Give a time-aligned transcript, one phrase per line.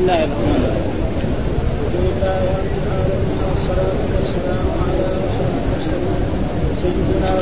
[0.00, 0.92] الله الرحمن الرحيم.
[1.80, 3.38] الحمد لله رب العالمين
[4.16, 5.52] والسلام على رسول
[6.82, 7.32] سيدنا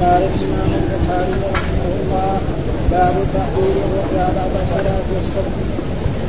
[0.00, 2.34] قال الإمام البخاري رحمه الله
[2.92, 5.56] باب تحويل الرؤيا بعد صلاة الصبح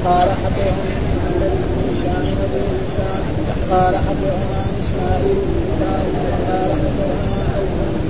[0.08, 3.24] قال حدثنا محمد بن هشام بن هشام
[3.72, 5.94] قال حدثنا اسماعيل بن
[6.50, 7.34] قال حدثنا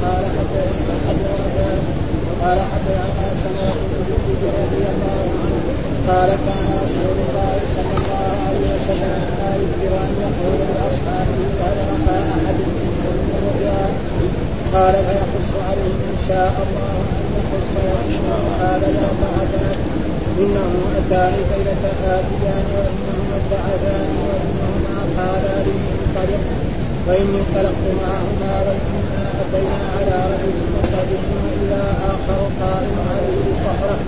[0.03, 2.02] قال حدثنا حدثنا
[2.43, 5.59] قال حدثنا سمعت بن رضي الله عنه
[6.09, 12.17] قال كان رسول الله صلى الله عليه وسلم لا يكثر ان يقول لاصحابه هل رقى
[12.35, 13.81] احد منكم الرؤيا
[14.73, 19.77] قال فيقص عليه ان شاء الله ان يقص وانه قال لا بعثان
[20.41, 21.83] انه اتاني ليله
[22.17, 26.43] اتيان وانهما ابتعثان وانهما قالا لي انطلق
[27.07, 31.83] واني انطلقت معهما وأنا اتينا على رجل مقتدر واذا
[32.13, 33.99] اخر قائم عليه صخره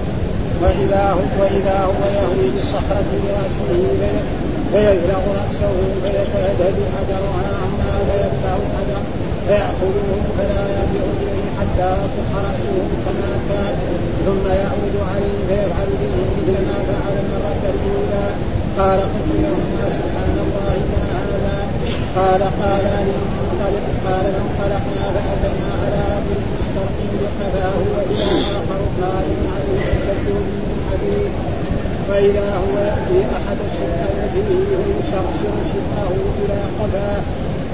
[0.61, 3.69] واذا هو واذا هو يهوي بالصخره براسه
[4.71, 5.73] فيزرع راسه
[6.03, 9.01] فيتهدد حجرها عما فيفتح الحجر
[9.47, 13.75] فيأخذه فلا يرجع إليه حتى يصح رأسه كما كان
[14.25, 18.25] ثم يعود عليه فيفعل به مثل ما فعل المرة الأولى
[18.79, 21.55] قال قلت لهما سبحان الله ما هذا
[22.15, 23.34] قال قال لي
[23.65, 28.25] قال فانطلقنا فأتينا على رجل مسترقي بقفاه وإلى
[28.57, 31.31] آخر قائم عليه يبدو من حديث
[32.09, 36.09] فإذا هو يأتي أحد الشقين فيه ويشرشر شقه
[36.41, 37.21] إلى قفاه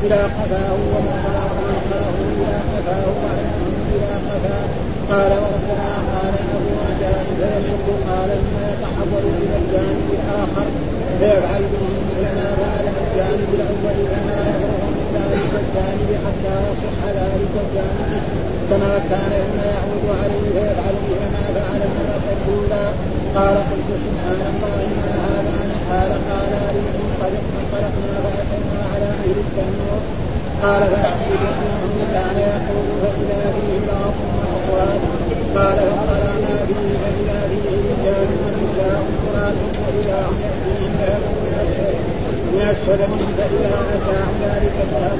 [0.03, 4.65] إلى قفاه ومقراه عنقاه إلى قفاه وعنقه إلى قفاه
[5.11, 10.67] قال وربنا قال أبو رجاء فيشق قال إما يتحول إلى الجانب الآخر
[11.19, 13.97] فيفعل به مثل ما فعل الجانب الأول.
[14.11, 18.21] فما يفرغ ذلك الجانب حتى يصح ذلك الجانب
[18.69, 22.85] كما كان ثم يعود عليه فيفعل به ما فعل المرة الأولى
[23.35, 30.01] قال قلت سبحان الله ما هذا قال قال لي انطلق فانطلقنا فأتينا على أهل التنور
[30.63, 35.01] قال فأحسب أنه كان يقول فإذا فيه بعض وأصوات
[35.55, 42.20] قال فانطلقنا فيه فإذا فيه رجال ونساء قرآن وإذا هم يأتيهم ذهب من أسفل
[42.53, 45.19] من أسفل منه فإذا أتاهم ذلك الذهب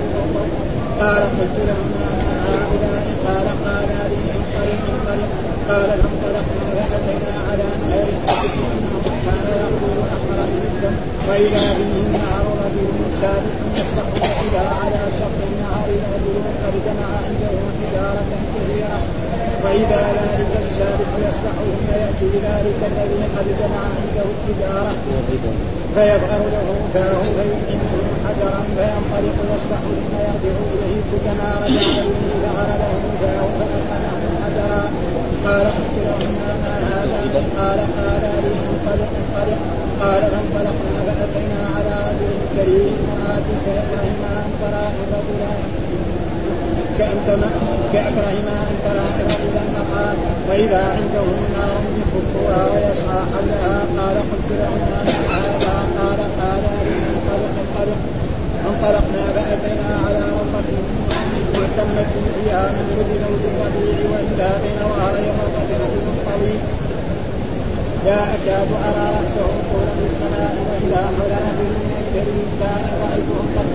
[1.01, 2.11] قال قلت لهم ما
[2.47, 5.31] هؤلاء قال قال لي انطلق انطلق
[5.69, 8.07] قال فانطلقنا فأتينا على نهر
[9.25, 10.93] كان يقول أخبر منكم
[11.29, 12.89] وإذا به نهر رجل
[13.21, 18.99] سابق يسبح فإذا على شط النهر رجل قد جمع عنده تجارة كثيرة
[19.63, 25.80] وإذا ذلك السابق يسبح ثم يأتي ذلك الذي قد جمع عنده التجارة.
[25.95, 27.93] فيظهر له فاه فيلحمه
[28.25, 34.83] حجرا فينطلق يسبح ثم يرجع إليه كلما رجع إليه ظهر له فاه فألقمه حجرا.
[35.45, 37.19] قال قلت لهما ما هذا؟
[37.57, 39.59] قال قال لي انطلق انطلق.
[40.01, 42.97] قال فانطلقنا فأتينا على رجل كريم.
[43.11, 45.53] وآت كأكرهما أن ترى رجلا.
[47.93, 50.15] كأكرهما أن ترى رجلا أخاه
[50.49, 55.40] وإذا عنده نار يكفها ويسعى حولها قال قلت لهما ما هذا؟
[56.39, 56.61] قال
[57.15, 58.01] انطلق انطلق
[58.63, 60.69] فانطلقنا فأتينا على روضة
[61.61, 66.59] اهتمت فيها من ولد زوج الربيع وإذا بين ظهري الروضة رجل طويل
[68.05, 73.67] لا أكاد أرى رأسه طولا في السماء وإذا حول نبي من الكريم كان رأيتهم قد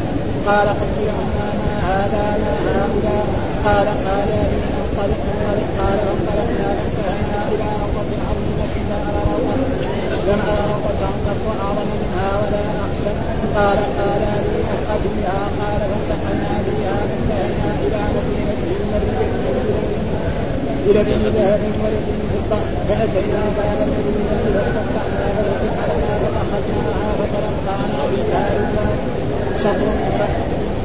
[0.46, 3.26] قال قلت لهما ما هذا ما هؤلاء؟
[3.66, 9.95] قال قال لي انطلق انطلق قال فانطلقنا فانتهينا إلى روضة عظيمة لم أرى
[10.28, 13.16] لم روضة قط أعظم منها ولا أحسن
[13.56, 19.36] قال قال لي أفقد فيها قال فانتقلنا فيها فانتهينا إلى مدينة المدينة
[20.86, 28.44] إلى ابن ذهب ولد فضة فأتينا باب المدينة فاستفتحنا ففتحنا فأخذناها فتلقانا بها
[29.64, 29.92] صبر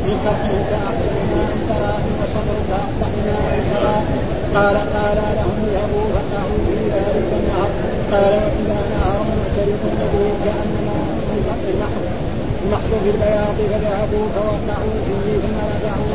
[0.05, 4.21] من فضله كأحسن ما أن ترى وصبرك أقبح ما أن
[4.55, 7.69] قال قال لهم اذهبوا فقعوا في ذلك النهر.
[8.11, 9.30] قال وإذا نهر
[9.69, 10.97] به كأنما
[11.29, 12.03] من خط المحر
[12.63, 16.11] المحر في البياض فذهبوا فوقعوا فيه ثم رجعوا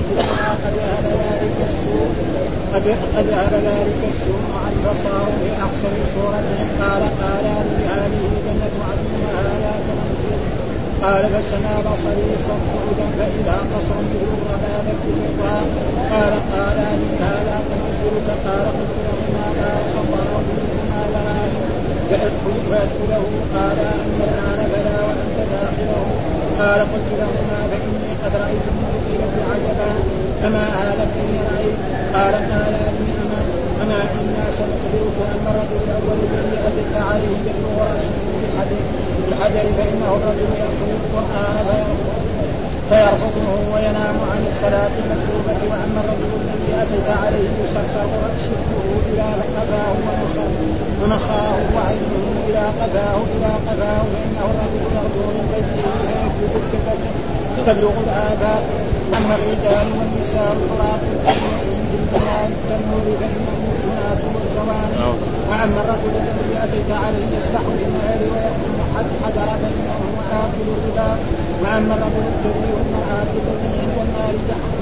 [0.65, 2.11] قد ذهب ذلك السوء
[3.31, 6.49] ذهب ذلك السوء عن فصاروا في احسن صورة
[6.81, 10.41] قال قال لي هذه جنة عدن وهذا كمنزل
[11.03, 15.61] قال فسنا بصري صعودا فإذا قصر مثل الربابة مثلها
[16.13, 21.36] قال قال لي هذا كمنزلك قال قلت لهما بارك الله ذراني فأدخل
[22.11, 23.25] فأدخله
[23.55, 26.05] قال أما الآن فلا وأنت داخله
[26.61, 29.91] قال قلت لهما فإني قد رأيت المرسلة عجبا
[30.47, 31.79] أما هذا الذي رأيت
[32.15, 33.41] قال قال لي أما
[33.83, 38.27] أما إنا سنخبرك ان الرجل الأول الذي اتيت عليه يبلغ راسه
[39.27, 41.69] بالحجر فانه الرجل ياخذ القران
[42.91, 48.11] فيرفضه وينام عن الصلاة المكتوبة وأما الرجل الذي أتيت عليه يصرصر
[48.45, 48.79] شده
[49.11, 49.95] إلى قفاه
[51.03, 56.97] ونخاه وعينه إلى قفاه إلى قفاه فإنه الرجل يغدو من بيته فيكتب الكفة
[57.57, 58.63] تبلغ الآفاق
[59.17, 60.93] أما الرجال والنساء فلا
[61.91, 65.07] بالبناء كالنور فإنه الزنات والصوانع
[65.51, 68.73] وأما الرجل الذي أتيت عليه يسبح في النهار ويأكل
[69.25, 70.01] حجر فإنه
[70.43, 71.11] آكل الربا
[71.63, 74.35] وأما الرجل الكبير والمرأة التي عند النار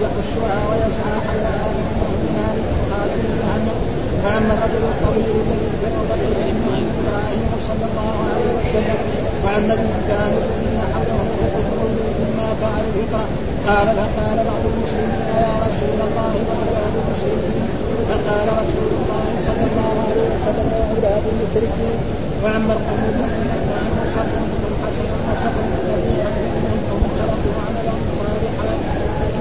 [0.03, 2.57] يحشها ويسعى حولها فإنه النار
[2.91, 3.79] قاتل جهنم
[4.25, 9.01] واما الرجل الطويل الذي في الروضه فانه إبراهيم صلى الله عليه وسلم
[9.45, 12.34] واما الانسان الذين حوله يقولون
[12.75, 13.27] على الفطره
[13.69, 17.67] قال فقال بعض المسلمين يا رسول الله واولاد المسلمين
[18.11, 21.99] فقال رسول الله صلى الله عليه وسلم واولاد المشركين
[22.43, 24.33] واما القوم الذين كانوا شر
[24.63, 25.57] منحسن وشر
[25.89, 28.73] كبيرا فانهم قوم خلقوا عملا صالحا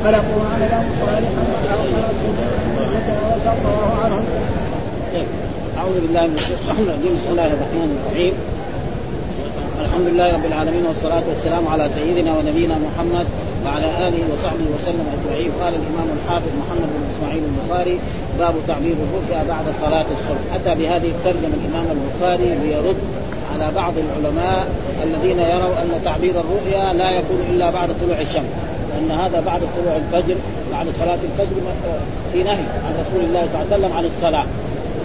[0.05, 2.37] خلقوا عملا صالحا وخلق رسول
[2.77, 4.25] وتجاوز الله عنهم
[5.77, 8.33] أعوذ بالله من الشيطان الرجيم بسم الله الرحمن الرحيم
[9.93, 13.27] الحمد لله رب العالمين والصلاة والسلام على سيدنا ونبينا محمد
[13.65, 15.51] وعلى آله وصحبه وسلم أجمعين.
[15.61, 17.99] قال الإمام الحافظ محمد بن إسماعيل البخاري
[18.39, 20.43] باب تعبير الرؤيا بعد صلاة الصبح.
[20.55, 22.95] أتى بهذه الترجمة الإمام البخاري ليرد
[23.53, 24.67] على بعض العلماء
[25.03, 28.51] الذين يروا أن تعبير الرؤيا لا يكون إلا بعد طلوع الشمس
[28.89, 30.35] لأن هذا بعد طلوع الفجر
[30.71, 31.55] بعد صلاة الفجر
[32.33, 34.45] في نهي عن رسول الله صلى الله عليه وسلم عن الصلاة.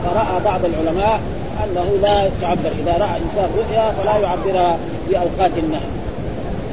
[0.05, 1.21] فرأى بعض العلماء
[1.65, 4.77] انه لا تعبر إذا رأى انسان رؤيا فلا يعبرها
[5.09, 5.91] في اوقات النهي.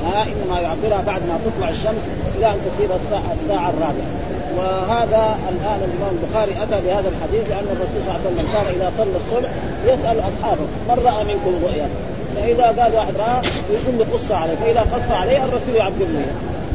[0.05, 2.03] ها إنما يعبرها بعد ما تطلع الشمس
[2.37, 4.09] إلى أن تصير الساعة, الساعة الرابعة.
[4.57, 8.91] وهذا الآن الإمام البخاري أتى بهذا الحديث لأن الرسول صلى الله عليه وسلم كان إذا
[8.97, 9.49] صلى الصبح
[9.85, 11.89] يسأل أصحابه من رأى منكم رؤيا؟
[12.35, 13.41] فإذا قال واحد رأى
[13.75, 16.25] يقول له قص عليه فإذا قص عليه الرسول يعبر له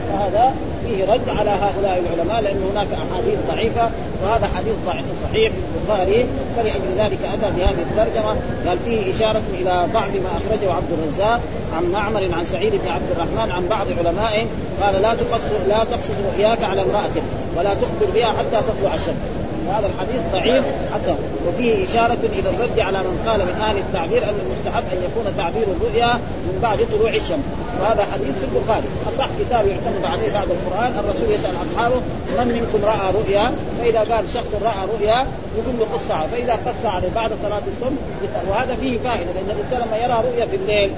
[0.09, 0.55] فهذا
[0.85, 3.91] فيه رد على هؤلاء العلماء لأن هناك أحاديث ضعيفة
[4.23, 8.37] وهذا حديث ضعيف صحيح في البخاري فلأجل ذلك أتى بهذه الترجمة
[8.67, 11.41] قال فيه إشارة إلى بعض ما أخرجه عبد الرزاق
[11.77, 14.47] عن معمر عن سعيد بن عبد الرحمن عن بعض علمائه
[14.82, 17.17] قال لا تقص لا تقصص رؤياك على امرأة
[17.56, 19.41] ولا تخبر بها حتى تطلع الشمس.
[19.69, 21.15] هذا الحديث ضعيف حتى
[21.49, 25.62] وفيه إشارة إلى الرد على من قال من أهل التعبير أن المستحب أن يكون تعبير
[25.62, 27.44] الرؤيا من بعد طلوع الشمس.
[27.81, 28.88] وهذا حديث في البخاري.
[29.09, 32.00] أصح كتاب يعتمد عليه بعد القرآن الرسول يسأل أصحابه
[32.38, 35.27] من منكم رأى رؤيا؟ فإذا قال شخص رأى رؤيا
[35.59, 38.49] يقول له قص عليه فإذا قص عليه بعد صلاة الصبح يسأل.
[38.50, 40.93] وهذا فيه فائدة لأن الإنسان لما يرى رؤيا في الليل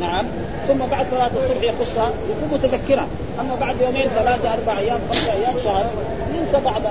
[0.00, 0.24] نعم
[0.68, 3.06] ثم بعد صلاة الصبح يقصها يكون متذكرا.
[3.40, 5.86] أما بعد يومين ثلاثة أربع أيام خمسة أيام شهر
[6.34, 6.82] ينسى بعد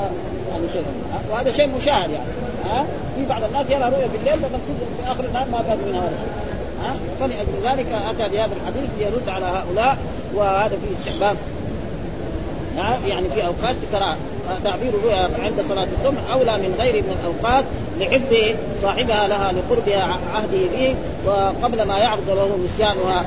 [0.52, 0.86] يعني شيء.
[1.32, 2.30] وهذا شيء مشاهد يعني.
[2.66, 5.96] ها؟ في بعض الناس يرى رؤيا في الليل لما في آخر النهار ما قال من
[5.96, 6.45] هذا الشيء
[6.86, 9.98] ها فلأجل ذلك أتى بهذا الحديث ليرد على هؤلاء
[10.36, 11.38] وهذا فيه استحباب.
[13.06, 14.16] يعني في أوقات ترى
[14.64, 17.66] تعبير الرؤيا عند صلاة الصبح أولى من غير من الأوقات
[18.00, 20.96] لحفظ صاحبها لها لقربها عهده به
[21.26, 23.26] وقبل ما يعرض له نسيانها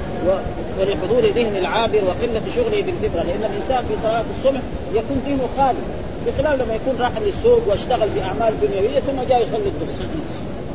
[0.78, 4.60] ولحضور ذهن العابر وقلة شغله بالفكرة لأن الإنسان في صلاة الصبح
[4.94, 5.78] يكون ذهنه خالي
[6.26, 9.88] بخلاف لما يكون راح للسوق واشتغل في أعمال دنيوية ثم جاء يصلي الظهر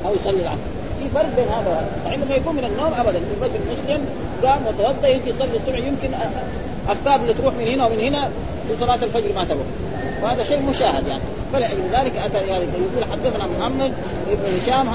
[0.05, 0.82] أو يصلي العصر.
[1.03, 1.69] في فرق بين هذا.
[1.69, 3.19] وهذا عندما يكون من النوم ابدا.
[3.37, 4.05] الرجل مسلم
[4.43, 6.09] قام وتوضأ يجي يصلي الصبح يمكن
[6.87, 8.29] افكار اللي تروح من هنا ومن هنا
[8.67, 9.67] في صلاة الفجر ما تروح.
[10.23, 11.21] وهذا شيء مشاهد يعني.
[11.53, 13.93] فلذلك أتى يعني يقول حدثنا محمد
[14.27, 14.87] بن هشام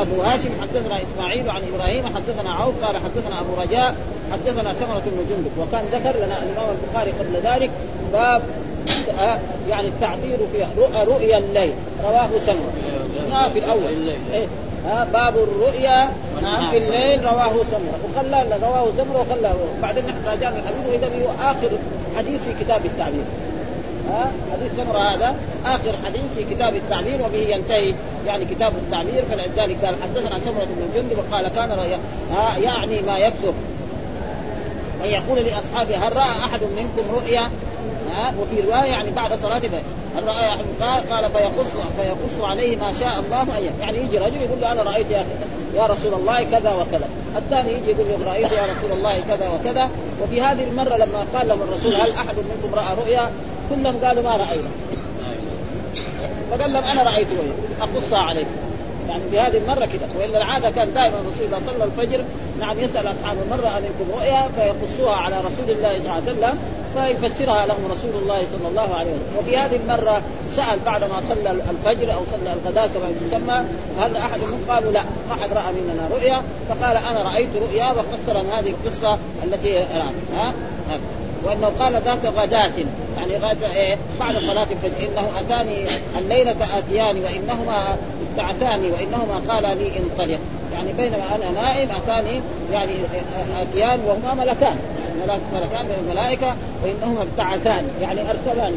[0.00, 3.94] أبو هاشم حدثنا إسماعيل عن إبراهيم حدثنا عوف قال حدثنا أبو رجاء
[4.32, 5.50] حدثنا ثمرة بن جندب.
[5.58, 7.70] وكان ذكر لنا الإمام البخاري قبل ذلك
[8.12, 8.42] باب
[9.68, 10.66] يعني التعبير في
[11.06, 11.72] رؤيا الليل.
[12.04, 12.70] رواه سمر.
[13.30, 14.10] نعم في الأول.
[14.32, 14.46] إيه؟
[14.86, 16.08] ها باب الرؤيا
[16.42, 16.70] نعم.
[16.70, 17.98] في الليل رواه سمرة.
[18.04, 19.52] وخلى رواه سمرة وخلى
[19.82, 21.70] بعدين نحن راجعنا الحديث واذا هو آخر
[22.16, 23.24] حديث في كتاب التعبير
[24.10, 25.34] ها حديث سمرة هذا
[25.66, 27.94] آخر حديث في كتاب التعبير وبه ينتهي
[28.26, 31.98] يعني كتاب التعبير فلذلك قال حدثنا سمرة بن جندب وقال كان
[32.62, 33.54] يعني ما يكتب
[35.04, 37.50] أن يقول لأصحابه هل رأى أحد منكم رؤيا
[38.10, 39.62] ها؟ وفي رواية يعني بعد صلاة
[40.28, 41.66] احد قال قال فيقص
[41.96, 45.26] فيقص عليه ما شاء الله أن يعني يجي رجل يقول له أنا رأيت يا
[45.74, 47.08] يا رسول الله كذا وكذا.
[47.36, 49.90] الثاني يجي يقول له رأيت يا رسول الله كذا وكذا.
[50.22, 53.30] وفي هذه المرة لما قال لهم الرسول هل أحد منكم رأى رؤيا؟
[53.70, 54.70] كلهم قالوا ما رأينا.
[56.50, 57.52] فقال لهم أنا رأيت رؤيا.
[57.80, 58.65] اقصها عليكم.
[59.08, 62.24] يعني في هذه المرة كذا والا العادة كان دائما الرسول اذا صلى الفجر
[62.60, 66.58] نعم يسأل أصحابه مرة منكم رؤيا فيقصوها على رسول الله صلى الله عليه وسلم
[66.96, 69.36] فيفسرها لهم رسول الله صلى الله عليه وسلم.
[69.38, 70.22] وفي هذه المرة
[70.56, 73.64] سأل بعد ما صلى الفجر أو صلى الغداء كما يسمى
[73.98, 76.42] هل احد منهم قالوا لا ما احد رأى مننا رؤيا.
[76.68, 80.52] فقال أنا رأيت رؤيا وفسر هذه القصة التي راى ها؟
[81.44, 82.72] وأنه قال ذات غداة.
[83.16, 85.08] يعني غداة إيه؟ بعد صلاة الفجر.
[85.08, 85.86] إنه أتاني
[86.18, 87.96] الليلة اتيان وإنهما
[88.40, 90.38] ابتعثاني وإنهما قال لي انطلق.
[90.72, 92.40] يعني بينما أنا نائم أتاني
[92.72, 92.92] يعني
[93.62, 94.76] أتيان وهما ملكان.
[95.52, 98.76] ملكان من الملائكة وإنهما ابتعثاني يعني ارسلاني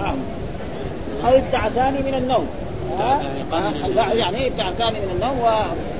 [0.00, 0.18] معهم
[1.24, 2.46] أو ابتعثاني من النوم.
[2.98, 3.22] ها؟
[4.14, 5.40] يعني ابتعثاني من النوم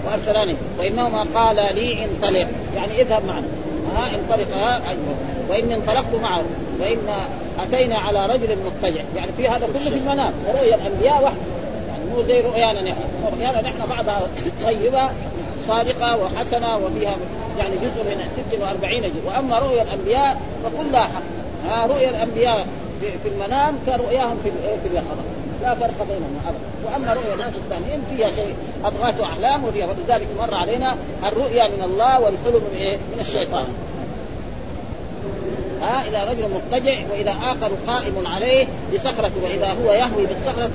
[0.07, 2.47] وارسلاني وإنهما قال لي انطلق.
[2.77, 3.47] يعني اذهب معنا.
[3.97, 4.57] ها؟ انطلق.
[4.57, 5.15] أيوه.
[5.49, 6.43] واني انطلقت معه.
[6.81, 6.99] وإن
[7.59, 10.33] أتينا على رجل مضطجع يعني في هذا كله في المنام.
[10.55, 11.37] رؤيا الأنبياء وحده.
[12.15, 13.01] مو زي رؤيانا نحن.
[13.33, 14.21] رؤيانا نحن بعضها
[14.65, 15.11] طيبة
[15.69, 17.17] صادقة وحسنة وفيها
[17.59, 19.27] يعني جزء من 46 جزء.
[19.27, 21.87] وأما رؤيا الأنبياء فكلها حق.
[21.87, 22.67] رؤيا الأنبياء
[23.01, 24.51] في المنام كرؤياهم في
[24.83, 25.23] في اليقظة.
[25.63, 26.61] لا فرق بينهم ابدا.
[26.85, 28.55] وأما رؤيا الناس الثانيين فيها شيء
[28.85, 33.65] أضغاث احلام ولذلك مر علينا الرؤيا من الله والحلم من إيه؟ من الشيطان.
[35.83, 40.71] ها إلى رجل مضطجع وإلى آخر قائم عليه بصخرة وإذا هو يهوي بالصخرة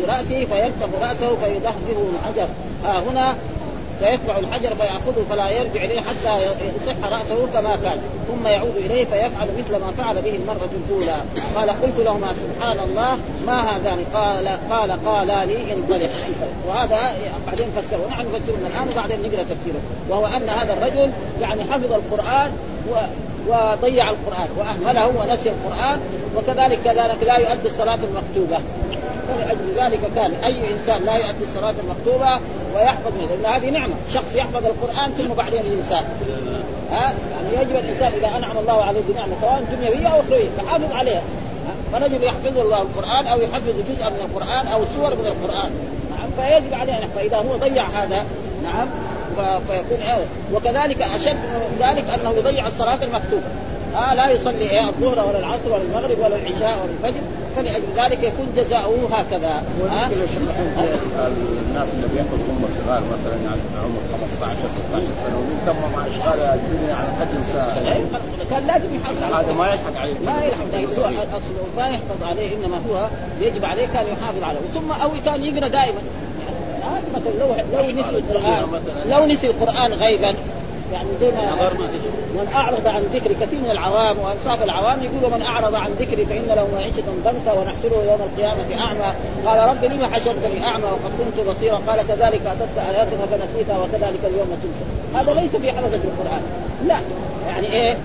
[0.00, 2.48] براسه فيلتف رأسه فيدهده الحجر.
[2.84, 3.34] ها هنا
[4.00, 7.98] فيتبع الحجر فيأخذه فلا يرجع إليه حتى يصح رأسه كما كان.
[8.28, 11.16] ثم يعود إليه فيفعل مثل ما فعل به المرة الأولى.
[11.56, 16.10] قال قلت لهما سبحان الله ما هذان؟ قال قال قال لي انطلق
[16.68, 17.14] وهذا
[17.46, 18.04] بعدين فسره.
[18.06, 19.80] ونحن نفسره الآن وبعدين نقرأ تفسيره.
[20.08, 22.52] وهو أن هذا الرجل يعني حفظ القرآن
[22.90, 22.94] و
[23.48, 26.00] وضيع القرآن وأهمله ونسي القرآن
[26.36, 28.58] وكذلك كذلك لا يؤدي الصلاة المكتوبة.
[29.28, 32.40] فلأجل ذلك كان أي إنسان لا يؤدي الصلاة المكتوبة
[32.74, 36.04] ويحفظ منه لأن هذه نعمة شخص يحفظ القرآن ثم بعدين الإنسان.
[36.90, 41.22] ها؟ يعني يجب الإنسان إذا أنعم الله عليه بنعمة سواء دنيوية أو أخروية فحافظ عليها.
[41.92, 45.70] فرجل يحفظ الله القرآن أو يحفظ جزءا من القرآن أو سور من القرآن.
[46.10, 48.24] نعم فيجب عليه فإذا هو ضيع هذا
[48.62, 48.88] نعم
[49.68, 50.24] فيكون إيه؟
[50.54, 53.46] وكذلك أشد من ذلك أنه يضيع الصلاة المكتوبة.
[53.96, 57.20] آه لا يصلي إيه؟ الظهر ولا العصر ولا المغرب ولا العشاء ولا الفجر.
[57.56, 59.62] فلأجل ذلك يكون جزاؤه هكذا.
[59.90, 60.06] آه؟
[61.76, 64.00] الناس اللي بيحفظوا هم صغار مثلا يعني عمر
[64.40, 64.56] 15
[64.88, 68.04] 16 سنة ويتم مع إشغال الدنيا على ساعه إيه،
[68.50, 70.14] كان لازم يحافظ هذا ما يلحق عليه.
[70.26, 70.86] ما يلحق عليه.
[71.76, 73.08] ما يحفظ عليه إنما هو
[73.40, 74.58] يجب عليه كان يحافظ عليه.
[74.74, 76.00] ثم أو كان يقرأ دائما.
[77.14, 80.34] مثلا لو لو نسي القرآن لو نسي القرآن غيبا
[80.92, 81.70] يعني زي ما
[82.34, 86.46] من أعرض عن ذكري كثير من العوام وأنصاف العوام يقولوا من أعرض عن ذكري فإن
[86.46, 89.14] له معيشة ضنكا ونحشره يوم القيامة أعمى.
[89.46, 94.48] قال رب لما حشرتني أعمى وقد كنت بصيرا؟ قال كذلك أتتك آياتنا فنسيتها وكذلك اليوم
[94.62, 94.84] تنسى.
[95.14, 96.42] هذا ليس في حلقه القرآن.
[96.86, 96.98] لا.
[97.48, 97.96] يعني إيه؟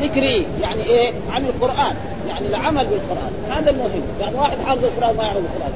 [0.00, 1.94] ذكري يعني إيه؟ عن القرآن.
[2.28, 3.32] يعني العمل بالقرآن.
[3.50, 4.02] هذا المهم.
[4.20, 5.72] يعني واحد حافظ القرآن ما يعرف القرآن.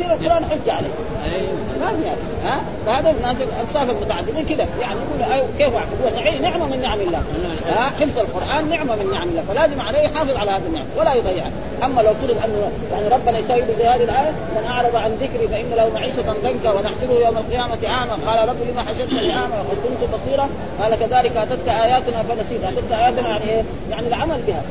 [0.00, 0.88] يصير القرآن حجه عليه
[1.80, 2.08] ما في
[2.44, 4.66] ها؟ فهذا الناس الانصاف المتعددين كذا.
[4.80, 7.22] يعني يقول أيوه كيف هو نعمة من نعم الله.
[7.66, 9.42] ها؟ حفظ القرآن نعمة من نعم الله.
[9.48, 11.50] فلازم عليه يحافظ على هذه النعمه ولا يضيعها
[11.84, 15.90] أما لو فرض انه يعني ربنا يسوي بهذه الآية من أعرض عن ذكري فإن له
[15.94, 20.48] معيشة ضنكا ونحشره يوم القيامة اعمى قال رب لما حشرتني اعمى وقد كنت بصيرا؟
[20.82, 22.64] قال كذلك أتتك آياتنا فنسيت.
[22.64, 24.62] أتتك آياتنا يعني إيه؟ يعني العمل بها.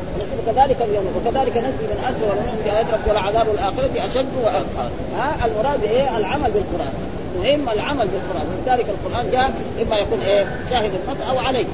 [0.45, 4.89] كذلك اليوم وكذلك نزل من اسر ومن ايات رب ولعذاب الآخرة أشد وأبقى.
[5.17, 6.93] ها؟ المراد إيه؟ العمل بالقرآن.
[7.39, 8.45] مهم العمل بالقرآن.
[8.51, 9.51] ولذلك القرآن جاء
[9.81, 11.65] إما يكون إيه؟ شاهد الفتح أو عليه.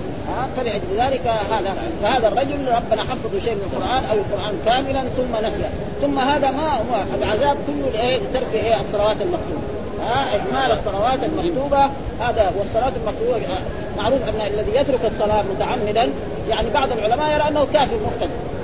[0.58, 1.76] فلأجل ذلك هذا.
[2.04, 5.70] فهذا الرجل ربنا حفظه شيء من القرآن أو القرآن كاملا ثم نسي.
[6.02, 6.80] ثم هذا ما
[7.18, 9.66] العذاب كله لترك إيه؟ الصلوات المكتوبة.
[10.08, 11.84] ها إهمال الصلوات المكتوبة.
[12.20, 13.56] هذا والصلاه المكتوبة.
[13.98, 16.10] معروف أن الذي يترك الصلاة متعمدا
[16.50, 18.55] يعني بعض العلماء يرى أنه كافر مبتدئ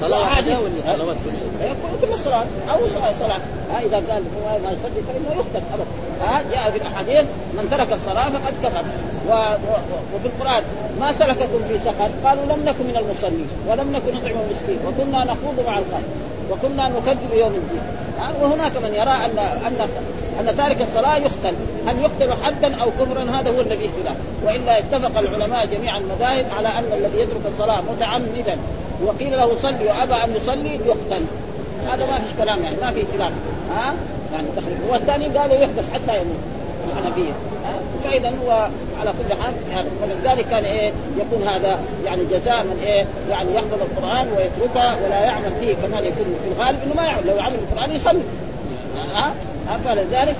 [0.00, 2.78] صلاة ولا صلوات كلها؟ كل الصلاة أو
[3.18, 4.22] صلاة ها إذا قال
[4.62, 5.86] ما يصلي فإنه يقتل أبدا
[6.20, 7.24] ها جاء في الأحاديث
[7.54, 8.84] من ترك الصلاة فقد كفر.
[9.28, 9.32] و...
[9.32, 9.74] و...
[10.14, 10.62] وفي القرآن
[11.00, 15.66] ما سلككم في سقر؟ قالوا لم نكن من المصلين ولم نكن نطعم المسكين وكنا نخوض
[15.66, 16.08] مع الخلق
[16.50, 17.82] وكنا نكذب يوم الدين.
[18.42, 19.88] وهناك من يرى ان ان
[20.40, 21.54] أن تارك الصلاة يقتل،
[21.86, 26.68] هل يقتل حدا أو كفرا؟ هذا هو الذي خلاف، وإلا اتفق العلماء جميع المذاهب على
[26.68, 28.58] أن الذي يترك الصلاة متعمدا.
[29.06, 31.24] وقيل له صلي وأبى أن يصلي يقتل.
[31.92, 33.32] هذا ما فيش كلام يعني ما في خلاف
[33.74, 33.94] ها؟
[34.32, 34.78] يعني تخريب.
[34.90, 36.54] والثاني قالوا يحبس حتى يموت.
[36.92, 37.32] الحنفيه
[38.04, 38.68] فإذا هو
[39.00, 43.78] على كل حال يعني ولذلك كان إيه يكون هذا يعني جزاء من إيه يعني يحفظ
[43.80, 47.26] القرآن ويتركه ولا يعمل فيه كمان يكون في الغالب إنه ما يعمل.
[47.26, 48.22] لو يعمل القرآن يصلي.
[49.14, 49.34] ها؟
[49.84, 50.36] فلذلك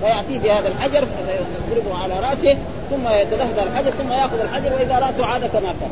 [0.00, 2.56] فيأتي بهذا الحجر فيضربه على رأسه
[2.90, 5.90] ثم يتدهد الحجر ثم يأخذ الحجر وإذا رأسه عاد كما كان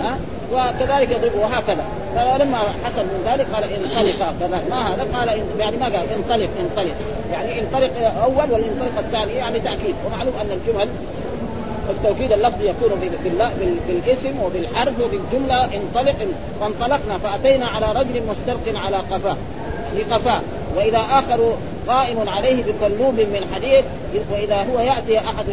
[0.00, 0.18] ها؟
[0.52, 1.84] وكذلك يضربه وهكذا.
[2.14, 5.28] فلما حصل من ذلك قال انطلق كذا ما هذا؟ قال
[5.58, 6.94] يعني ما قال؟ انطلق انطلق.
[7.32, 7.90] يعني انطلق
[8.22, 9.94] أول والانطلق الثاني يعني تأكيد.
[10.06, 10.88] ومعلوم أن الجمل
[11.90, 13.12] التوكيد اللفظي يكون
[13.88, 15.64] بالاسم وبالحرف وبالجملة.
[15.64, 16.16] انطلق
[16.60, 19.36] فانطلقنا فأتينا على رجل مستلق على قفاه
[19.98, 20.40] لقفاه
[20.76, 21.54] وإذا اخر
[21.88, 23.84] قائم عليه بقلوب من حديد
[24.32, 25.44] وإذا هو يأتي أحد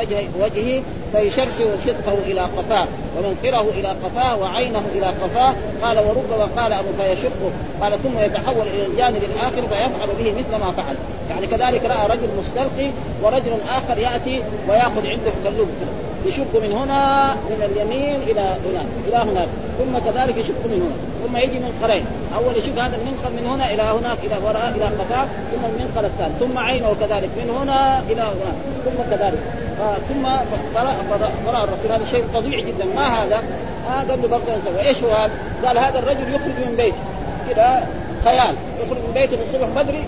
[0.00, 2.86] وجهه, وجهه فيشرشر شقه إلى قفاه
[3.16, 5.54] ومنخره إلى قفاه وعينه إلى قفاه.
[5.82, 10.72] قال وربما قال ابو فيشقه قال ثم يتحول إلى الجانب الآخر فيفعل به مثل ما
[10.72, 10.96] فعل.
[11.30, 12.90] يعني كذلك رأى رجل مستلقي
[13.22, 15.68] ورجل آخر يأتي ويأخذ عنده قلوب.
[16.26, 19.48] يشق من هنا من اليمين إلى هناك إلى هناك.
[19.78, 20.96] ثم كذلك يشق من هنا.
[21.22, 22.04] ثم يجي من خرين
[22.36, 26.32] أول يشق هذا المنخل من هنا إلى هناك إلى وراء إلى قفاه ثم المنخل الثاني.
[26.40, 28.56] ثم عينه كذلك من هنا إلى هناك.
[28.84, 29.42] ثم كذلك.
[29.80, 30.26] آه ثم
[31.46, 31.92] قرأ الرسول.
[31.92, 32.84] هذا شيء فظيع جدا.
[32.96, 33.42] ما هذا؟
[33.90, 35.32] آه قال له برضه إيش هو هذا؟
[35.64, 37.02] قال هذا الرجل يخرج من بيته.
[37.48, 37.88] كذا
[38.24, 38.54] خيال.
[38.82, 40.04] يخرج من بيته في الصبح بدري.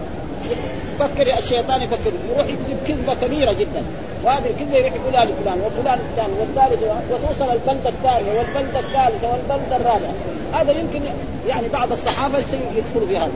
[0.94, 2.12] يفكر الشيطان يفكر.
[2.34, 3.82] يروح يكذب كذبة كبيرة جدا.
[4.24, 10.14] وهذه الكذبة يروح يقولها لفلان وفلان الثاني والثالث وتوصل البلدة الثانية والبلدة الثالثة والبلدة الرابعة.
[10.52, 11.00] هذا يمكن
[11.48, 12.38] يعني بعض الصحابة
[12.76, 13.32] يدخلوا في هذا.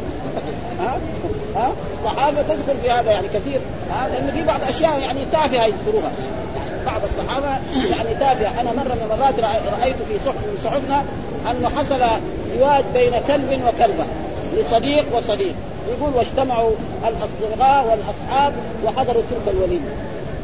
[0.80, 0.98] ها؟
[1.56, 3.60] ها؟ الصحابه تدخل في هذا يعني كثير.
[3.90, 6.10] ها؟ لأن في بعض أشياء يعني تافهة يذكروها.
[6.56, 8.60] يعني بعض الصحابة يعني تافهة.
[8.60, 9.34] أنا مرة من المرات
[9.80, 11.04] رأيت في صحف من صحفنا
[11.50, 12.20] أنه حصل
[12.58, 14.04] زواج بين كلب وكلبة.
[14.56, 15.54] لصديق وصديق.
[15.88, 16.70] يقول واجتمعوا
[17.02, 18.52] الأصدقاء والأصحاب
[18.84, 19.90] وحضروا تلك الوليمة.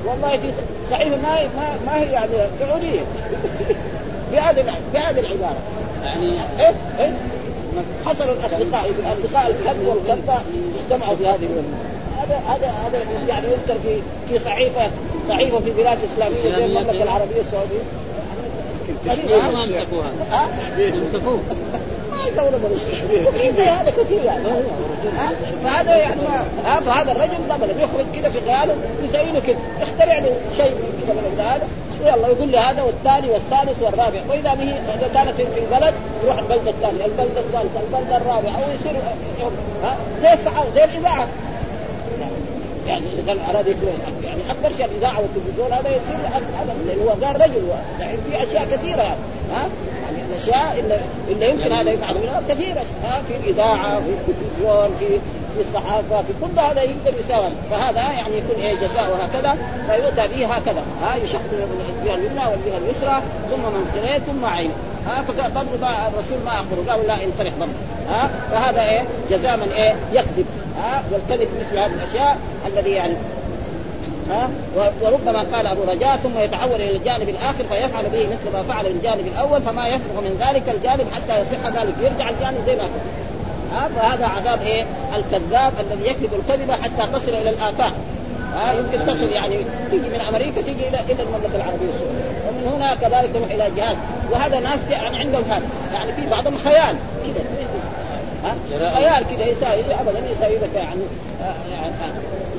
[0.07, 0.51] والله في
[0.91, 3.01] صحيح ما ما, ما هي يعني سعودية.
[4.33, 5.57] بهذه بهذه العبارة.
[6.05, 7.15] يعني إيه؟ إيه؟
[8.07, 10.35] حصل الأصدقاء الأصدقاء الكلب والكلبه
[10.83, 11.79] اجتمعوا في هذه الوليمة.
[12.19, 14.91] هذا هذا هذا يعني يذكر في في صحيفه
[15.29, 17.83] صحيفة في بلاد اسلاميه زي المملكة العربية السعودية.
[19.53, 20.11] ما مسكوها
[21.15, 21.41] مسكوه
[22.29, 24.45] يسوي هذا كثير يعني.
[25.65, 26.21] فهذا يعني
[26.65, 30.75] ما فهذا الرجل قبل يخرج كذا في خياله يسوي له كذا يخترع له شيء
[31.07, 31.69] كذا من هذا.
[32.05, 34.21] يلا يقول له هذا والثاني والثالث والرابع.
[34.31, 35.95] وإذا به إذا كانت في البلد
[36.25, 39.01] يروح البلده الثانية البلده الثالثه البلده الرابعه أو يصير
[39.83, 41.29] ها زي الصحافه زي الإذاعة.
[42.87, 43.67] يعني إذا كان أراد
[44.25, 46.17] يعني أكبر شيء الإذاعة والتلفزيون هذا يصير
[46.87, 47.69] لأنه هو قال رجل
[48.01, 49.21] يعني في أشياء كثيرة يعني.
[49.55, 49.69] ها
[50.45, 52.15] الاشياء اللي, اللي يمكن هذا يفعل.
[52.15, 52.83] منها كثيرة.
[53.05, 55.07] ها في الإذاعة في التلفزيون في
[55.57, 60.47] في الصحافة في كل هذا يقدر يساوي فهذا يعني يكون إيه جزاء وهكذا فيؤتى به
[60.47, 60.83] هكذا.
[61.03, 64.71] ها يشق الجهة اليمنى والجهة اليسرى ثم منخرين ثم عين.
[65.07, 67.73] ها فبرضه الرسول ما اخبره قالوا لا انطلق برضه
[68.09, 70.47] ها فهذا إيه جزاء من إيه يكذب.
[70.83, 73.15] ها والكذب مثل هذه الأشياء الذي يعني
[74.31, 74.51] ها؟
[75.03, 79.27] وربما قال أبو رجاء ثم يتحول إلى الجانب الآخر فيفعل به مثل ما فعل الجانب
[79.27, 81.95] الأول فما يفرغ من ذلك الجانب حتى يصح ذلك.
[82.03, 82.91] يرجع الجانب زي ما كان
[83.73, 84.85] ها؟ فهذا عذاب إيه؟
[85.17, 87.93] الكذاب الذي يكذب الكذبه حتى تصل إلى الآفاق.
[88.55, 89.57] ها؟ يمكن تصل يعني
[89.91, 92.35] تيجي من أمريكا تيجي إلى إلى المملكة العربية السعودية.
[92.49, 93.97] ومن هنا كذلك تروح إلى جهات
[94.33, 95.67] وهذا ناس يعني عندهم هذا.
[95.95, 96.97] يعني في بعضهم خيال.
[97.25, 97.45] كذا.
[98.45, 98.55] ها؟
[98.91, 99.47] خيال كذا.
[99.47, 101.01] يساوي ابدا يساوي لك يعني,
[101.73, 101.93] يعني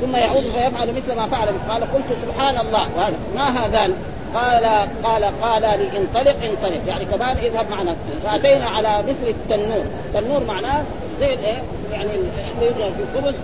[0.06, 1.48] ثم يعود فيفعل مثل ما فعل.
[1.70, 2.88] قال قلت سبحان الله.
[2.98, 3.18] وهذا.
[3.36, 3.94] ما هذان؟
[4.36, 4.66] قال
[5.04, 6.82] قال قال لي انطلق انطلق.
[6.88, 7.96] يعني كمان اذهب معنا.
[8.24, 9.86] فاتينا على مثل التنور.
[10.06, 10.84] التنور معناه
[11.20, 13.36] زي الايه؟ يعني اللي يجعل في الخبز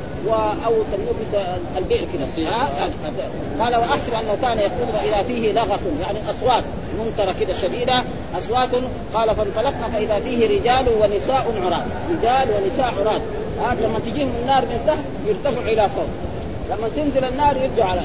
[0.65, 1.43] أو تنور مثل
[1.77, 2.27] البئر كذا
[3.59, 5.79] قال وأحسب أنه كان يقول وإذا فيه لغط.
[6.01, 6.63] يعني أصوات
[6.99, 8.03] منكرة كذا شديدة.
[8.37, 8.69] أصوات.
[9.13, 11.83] قال فانطلقنا فإذا فيه رجال ونساء عراة.
[12.09, 13.21] رجال ونساء عراة.
[13.65, 16.30] هذا لما تجيهم النار من تحت يرتفع إلى فوق.
[16.71, 18.01] لما تنزل النار يرجع على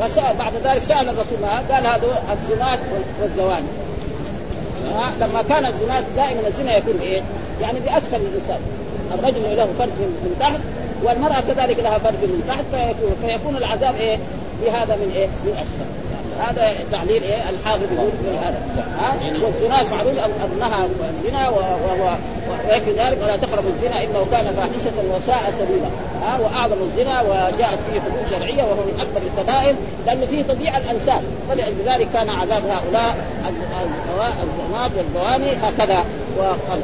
[0.00, 1.38] فسأل بعد ذلك سأل الرسول
[1.70, 2.78] قال هذا الزنات
[3.22, 3.66] والزواني
[5.20, 7.22] لما كان الزنات دائما الزنا يكون إيه؟
[7.62, 8.60] يعني بأسفل الإنسان
[9.14, 10.60] الرجل له فرد من تحت
[11.02, 14.18] والمرأة كذلك لها فرد من تحت فيكون, فيكون العذاب إيه؟
[14.64, 16.07] بهذا من إيه؟ من أسفل
[16.38, 18.62] هذا تعليل إيه؟ الحافظ يقول هذا.
[19.00, 22.16] ها؟ والزنا معروف أنها الزنا وهو
[22.96, 25.88] ذلك ولا تقربوا الزنا إنه كان فاحشة وساء سبيلا.
[26.22, 29.74] ها؟ وأعظم الزنا وجاءت فيه حدود شرعية وهو من أكبر الكبائر
[30.06, 31.22] لأنه فيه تضييع الأنساب.
[31.48, 33.16] فلذلك كان عذاب هؤلاء
[33.48, 36.04] الزنات والزواني هكذا.
[36.38, 36.80] وقال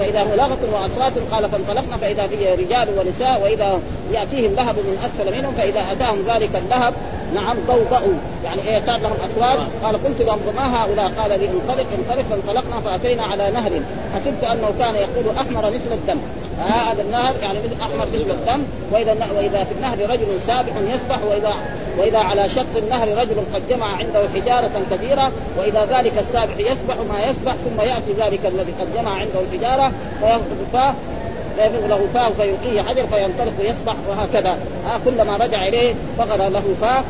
[0.00, 3.80] فإذا لغط واصوات قال فانطلقنا فإذا فيه رجال ونساء وإذا
[4.12, 6.94] يأتيهم لهب من أسفل منهم فإذا أتاهم ذلك اللهب
[7.34, 9.58] نعم ضوضأوا يعني إيه صار لهم أصوات.
[9.84, 13.70] قال قلت لهم ما هؤلاء؟ قال لي انطلق انطلق فانطلقنا فأتينا على نهر.
[14.14, 16.18] حسبت أنه كان يقول أحمر مثل الدم.
[16.60, 21.54] هذا النهر يعني مثل أحمر مثل الدم وإذا وإذا في النهر رجل سابح يسبح وإذا
[21.98, 27.20] وإذا على شط النهر رجل قد جمع عنده حجارة كثيره وإذا ذلك السابح يسبح ما
[27.20, 30.94] يسبح ثم يأتي ذلك الذي قد جمع عنده الحجارة فينفخ فاه
[31.56, 34.58] فيفرغ له فاه فيلقيه حجر فينطلق يسبح وهكذا.
[34.86, 37.02] ها كلما رجع إليه فغر له فاه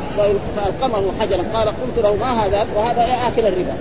[0.57, 3.75] فألقمه حجرا قال قلت له ما هذا؟ وهذا آكل الربا.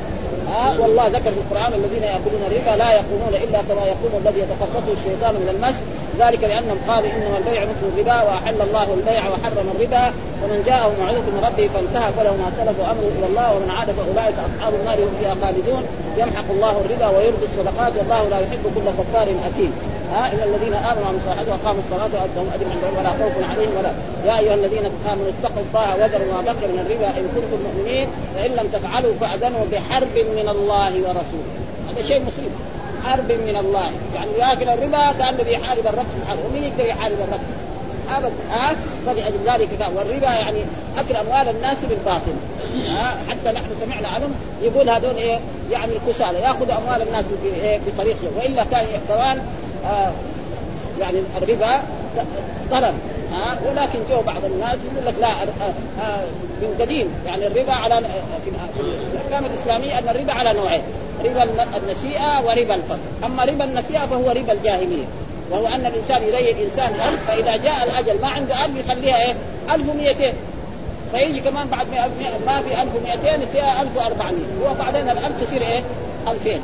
[0.50, 4.92] ها والله ذكر في القرآن الذين يأكلون الربا لا يقومون إلا كما يقوم الذي يتخبطه
[4.98, 5.76] الشيطان من المس.
[6.20, 10.06] ذلك لانهم قالوا إنما البيع مثل الربا وأحل الله البيع وحرم الربا.
[10.42, 13.48] ومن جاءه موعظه من ربه فانتهى فله ما سلف أمره إلى الله.
[13.56, 15.84] ومن عاد فأولئك أصحاب النار هم فيها خالدون.
[16.18, 19.72] يمحق الله الربا ويربي الصدقات والله لا يحب كل كفار أثيم.
[20.12, 23.92] ها ان الذين آمنوا وعملوا الصالحات وأقاموا الصلاة واتهم اجر عندهم ولا خوف عليهم ولا.
[24.26, 28.52] يا أيها الذين آمنوا اتقوا الله وذروا ما بقي من الربا إن كنتم مؤمنين فإن
[28.52, 31.52] لم تفعلوا فأذنوا بحرب من الله ورسوله.
[31.90, 32.52] هذا شيء مصيب
[33.06, 33.92] حرب من الله.
[34.16, 37.40] يعني يأكل الربا كانه بيحارب الرب سبحانه ومين يقدر يحارب الرب؟
[38.18, 38.32] أبدا.
[38.50, 40.60] ها؟ فلأجل ذلك والربا يعني
[40.98, 42.34] أكل أموال الناس بالباطل.
[42.88, 45.40] ها؟ حتى نحن سمعنا عنهم يقول هذول إيه؟
[45.72, 46.40] يعني الكسالى.
[46.40, 47.26] ياخذوا أموال الناس
[47.64, 49.42] إيه بطريق وإلا كان كمان
[49.86, 50.12] آه
[51.00, 51.82] يعني الربا
[52.70, 52.94] ضرر
[53.32, 56.24] ها ولكن جو بعض الناس يقول لك لا آه آه
[56.62, 57.08] من قديم.
[57.26, 58.02] يعني الربا على
[58.46, 58.50] في
[59.14, 60.82] الأحكام الإسلامية أن الربا على نوعين
[61.26, 61.44] ربا
[61.78, 65.06] النسيئه وربا الفضل أما ربا النسيئه فهو ربا الجاهلية.
[65.52, 69.36] وهو أن الإنسان يدين الانسان ألف فإذا جاء الأجل ما عنده ألف يخليها إيه؟
[69.72, 70.34] 1200
[71.12, 71.88] فيجي كمان بعد
[72.46, 74.34] ما في 1200 فيها 1400
[74.66, 75.84] وبعدين الألف تصير إيه؟
[76.28, 76.60] 2000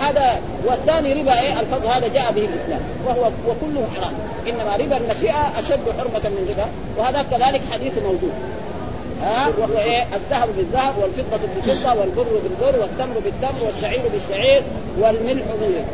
[0.00, 4.12] هذا والثاني ربا إيه؟ الفضل هذا جاء به الإسلام وهو وكله حرام.
[4.48, 6.66] إنما ربا النسيئه أشد حرمة من ربا
[6.98, 8.32] وهذا كذلك حديث موجود.
[9.22, 14.62] ها؟ وهو إيه؟ الذهب بالذهب والفضة بالفضة والبر بالبر والتمر بالتمر والشعير بالشعير
[15.00, 15.44] والملح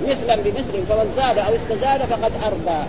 [0.08, 2.80] مثلا بمثل فمن زاد أو استزاد فقد أربى.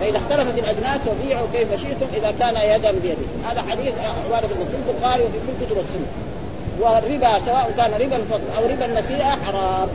[0.00, 3.18] فإذا اختلفت الاجناس فبيعوا كيف شئتم إذا كان يدا بيد
[3.50, 3.92] هذا حديث
[4.26, 6.06] عباره في البخاري وفي كل كتب السنة.
[6.80, 9.88] والربا سواء كان ربا الفضل أو ربا النسيئه حرام.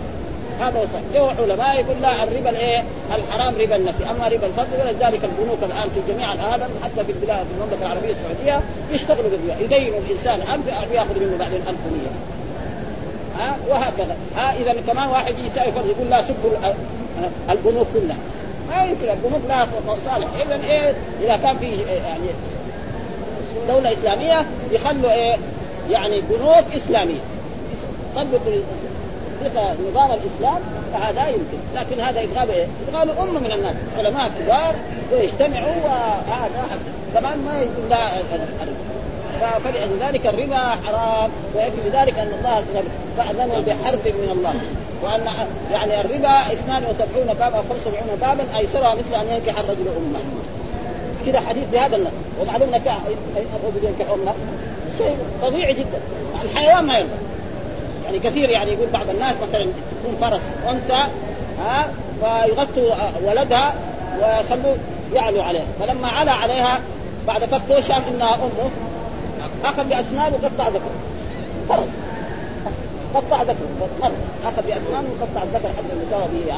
[0.59, 2.83] هذا هو جو علماء يقول لا الربا الإيه؟
[3.15, 7.45] الحرام ربا النفي أما ربا الفضل ولذلك البنوك الآن في جميع العالم حتى في البلاد
[7.45, 11.75] في المملكة العربية السعودية يشتغلوا بالربا يدينوا الإنسان 1000 ياخذ منه بعدين 1100
[13.39, 14.17] ها؟ وهكذا.
[14.37, 16.73] ها؟ إذا كمان واحد فرض يقول لا سبوا
[17.49, 18.17] البنوك كلها.
[18.69, 22.27] ما يمكن البنوك لها مصالح اذا إيه؟ إذا كان في يعني
[23.67, 25.35] دولة إسلامية يخلوا إيه؟
[25.89, 27.19] يعني بنوك إسلامية.
[28.15, 28.53] طبقوا
[29.91, 30.61] نظام الاسلام
[30.93, 34.75] فهذا يمكن لكن هذا يبغى إيه؟ يبغى امه من الناس علماء كبار
[35.11, 36.79] ويجتمعوا وهذا
[37.13, 38.07] كمان ما يقول لا
[39.63, 42.63] فلذلك الربا حرام ويكفي ذلك ان الله
[43.17, 44.53] فاذنوا بحرب من الله
[45.03, 45.21] وان
[45.71, 50.19] يعني الربا 72 بابا أو 75 بابا ايسرها مثل ان ينكح الرجل امه
[51.25, 52.69] كذا حديث بهذا النص ومعلوم
[53.63, 54.33] الرجل ينكح امه
[54.97, 55.99] شيء طبيعي جدا
[56.43, 57.24] الحيوان ما يرضى
[58.05, 61.03] يعني كثير يعني يقول بعض الناس مثلا تكون فرس انثى
[61.59, 61.87] ها
[62.21, 63.73] فيغطوا ولدها
[64.19, 64.77] ويخلوه
[65.13, 66.79] يعلو عليها فلما على عليها
[67.27, 68.69] بعد فتره شاف إنها أمه
[69.63, 70.95] أخذ باسنانه وقطع ذكره.
[71.69, 71.89] فرس.
[73.13, 73.89] قطع ذكره.
[74.01, 74.11] مره
[74.45, 76.55] أخذ باسنانه وقطع الذكر حتى اللي سوى به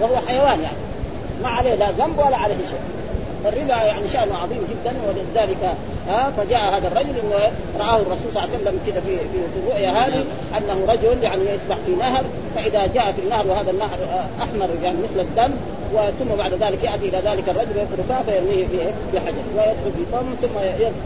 [0.00, 0.76] وهو حيوان يعني.
[1.42, 2.80] ما عليه لا ذنب ولا عليه شيء.
[3.46, 5.74] الربا يعني شأنه عظيم جدا ولذلك
[6.08, 9.90] ها فجاء هذا الرجل انه رآه الرسول صلى الله عليه وسلم كذا في في الرؤيا
[9.90, 10.24] هذه
[10.58, 12.24] أنه رجل يعني يسبح في نهر
[12.56, 13.98] فإذا جاء في النهر وهذا النهر
[14.42, 15.50] أحمر يعني مثل الدم
[16.18, 18.66] ثم بعد ذلك يأتي إلى ذلك الرجل فاه فيرميه
[19.14, 20.58] بحجر ويدخل في فم ثم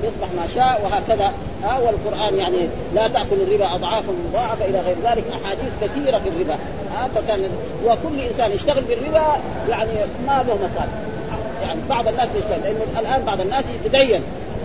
[0.02, 1.32] يصبح ما شاء وهكذا
[1.64, 6.54] ها والقرآن يعني لا تأكل الربا اضعافا مضاعفة إلى غير ذلك أحاديث كثيرة في الربا
[6.94, 7.40] ها فكان
[7.86, 9.36] وكل إنسان يشتغل بالربا
[9.70, 9.90] يعني
[10.26, 11.13] ما له مصالح.
[11.66, 14.22] يعني بعض الناس يشتغل لأنه الآن بعض الناس يتدين.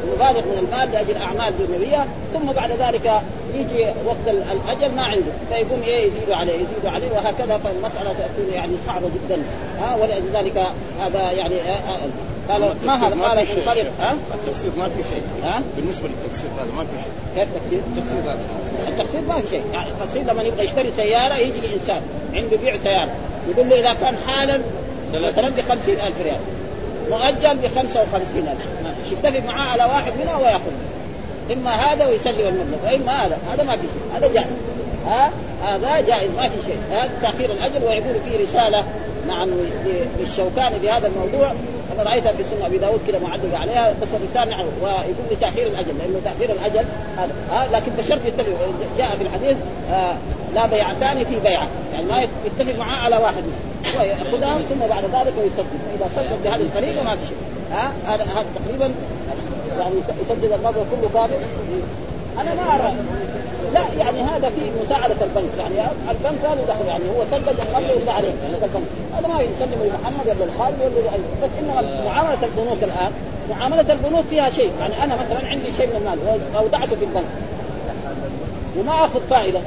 [0.07, 3.11] ويبالغ من المال لأجل أعمال دنيوية ثم بعد ذلك
[3.53, 5.31] يجي وقت الأجل ما عنده.
[5.49, 9.41] فيقوم إيه يزيدوا عليه يزيدوا عليه وهكذا فالمسألة تكون يعني صعبة جدا.
[9.81, 10.67] ها ولذلك
[11.01, 11.55] هذا يعني
[12.49, 15.23] قال ما هذا؟ قال منطلق ها؟ التقسيط ما في شيء.
[15.43, 17.11] ها؟ بالنسبة للتقسيط هذا ما في شيء.
[17.35, 18.39] كيف تقسيط؟ التقسيط هذا.
[18.87, 19.63] التقسيط ما في شيء.
[19.73, 22.01] يعني التقسيط لما يبغى يشتري سيارة يجي إنسان
[22.33, 23.11] عنده بيع سيارة
[23.49, 24.59] يقول له إذا كان حالا
[25.13, 26.39] مثلا ب 50000 ريال.
[27.09, 28.57] مؤجل ب 55000
[29.11, 30.71] يتفق معاه على واحد منها ويأخذ.
[31.51, 33.37] إما هذا ويسلم المبلغ وإما هذا.
[33.53, 34.17] هذا ما في شيء.
[34.17, 34.47] هذا جائز
[35.07, 35.31] ها؟
[35.63, 36.77] هذا جائز ما في شيء.
[36.91, 38.83] هذا تأخير الاجل ويقول في رسالة
[39.27, 39.49] نعم
[40.19, 41.51] للشوكاني بهذا الموضوع.
[41.93, 45.97] أنا رأيتها في سنة أبي داود كده معلق عليها بس اللسان نعم ويقول لتاخير الاجل
[45.97, 46.85] لأنه تأخير الاجل
[47.17, 47.33] هذا.
[47.51, 48.53] آه لكن بشرط يتفق
[48.97, 49.57] جاء في الحديث
[49.91, 50.15] آه
[50.55, 51.67] لا بيعتان في بيعة.
[51.93, 53.95] يعني ما يتفق معاه على واحد منهم.
[53.97, 57.37] هو يأخذها ثم بعد ذلك يسدد فإذا سدد بهذه الطريقة ما في شيء.
[57.71, 58.91] ها؟ هذا هذا تقريبا
[59.79, 61.39] يعني يسدد المبلغ كله كامل.
[62.37, 62.93] أنا ما أرى.
[63.73, 65.49] لا يعني هذا في مساعدة البنك.
[65.59, 68.83] يعني البنك هذا دخل يعني هو سدد المبلغ ولا عليه؟ البنك
[69.17, 71.11] هذا ما يسلم لمحمد ولا لخالد ولا
[71.43, 73.11] بس انما معاملة البنوك الآن
[73.49, 74.71] معاملة البنوك فيها شيء.
[74.81, 76.19] يعني أنا مثلا عندي شيء من المال
[76.55, 77.31] واودعته في البنك.
[78.79, 79.59] وما آخذ فائدة.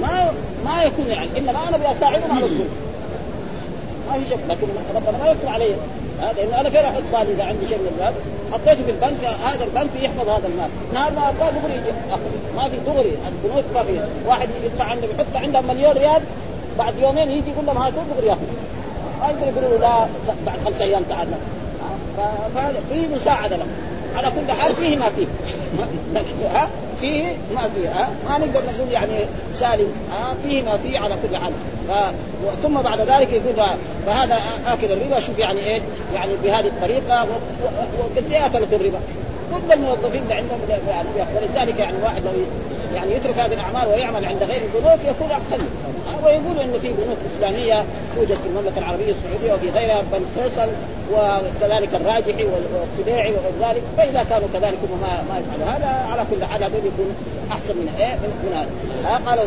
[0.00, 0.32] ما
[0.64, 1.38] ما يكون يعني.
[1.38, 2.70] إنما أنا بساعدهم على الظلم
[4.08, 5.74] ما في شك لكن ربنا ما يكتب علي
[6.20, 8.14] هذا لأنه أنا فين أحط مالي إذا عندي شيء من المال
[8.52, 10.70] حطيته في البنك هذا البنك يحفظ هذا المال.
[10.94, 11.92] نهار ما أبغى دغري يجي.
[12.56, 16.22] ما في دغري البنوك ما في واحد يدفع عنده يحط عنده مليون ريال
[16.78, 18.46] بعد يومين يجي يقول لهم هاتوا دغري ياخذ
[19.20, 20.06] ما يقدر يقولوا لا
[20.46, 21.28] بعد خمس أيام تعال.
[22.54, 23.66] فهذا في مساعدة له.
[24.16, 25.26] على كل حال فيه ما فيه.
[26.54, 26.68] ها؟
[27.00, 27.22] فيه
[27.54, 29.12] ما فيه ها؟ ما نقدر نقول يعني
[29.54, 31.52] سالم ها؟ فيه ما فيه على كل حال.
[32.62, 33.70] ثم بعد ذلك يقول
[34.06, 35.80] فهذا آكل الربا شوف يعني إيه؟
[36.14, 37.26] يعني بهذه الطريقة
[37.98, 38.98] وقد إيه أكلت الربا؟
[39.54, 42.30] كل الموظفين اللي عندهم يعني ولذلك يعني واحد لو
[42.96, 45.64] يعني يترك هذه الأعمال ويعمل عند غير البنوك يكون احسن
[46.24, 47.84] ويقولوا انه في بنوك إسلامية
[48.16, 50.68] توجد في المملكة العربية السعودية وفي غيرها بنك فيصل
[51.12, 53.82] وكذلك الراجحي والسبيعي وغير ذلك.
[53.96, 55.76] فإذا كانوا كذلك هم ما ما يفعلوا.
[55.76, 57.14] هذا على كل حال هذول يكون
[57.52, 58.68] أحسن من إيه؟ من,
[59.04, 59.20] هذا.
[59.26, 59.38] قال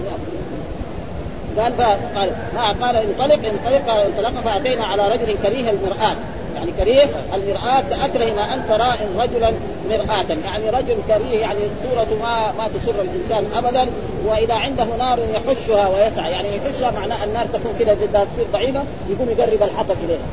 [1.58, 6.16] قال قال ما قال انطلق انطلق انطلق فأتينا على رجل كريه المرآة.
[6.60, 9.54] يعني كريه المرآة كأكره ما أنت راء رجلا
[9.90, 10.26] مرآة.
[10.46, 13.90] يعني رجل كريه يعني صورة ما ما تسر الإنسان أبدا
[14.26, 16.32] وإذا عنده نار يحشها ويسعى.
[16.32, 20.28] يعني يحشها معناه النار تكون كذا بدها تصير ضعيفة يقوم يقرب الحطب إليها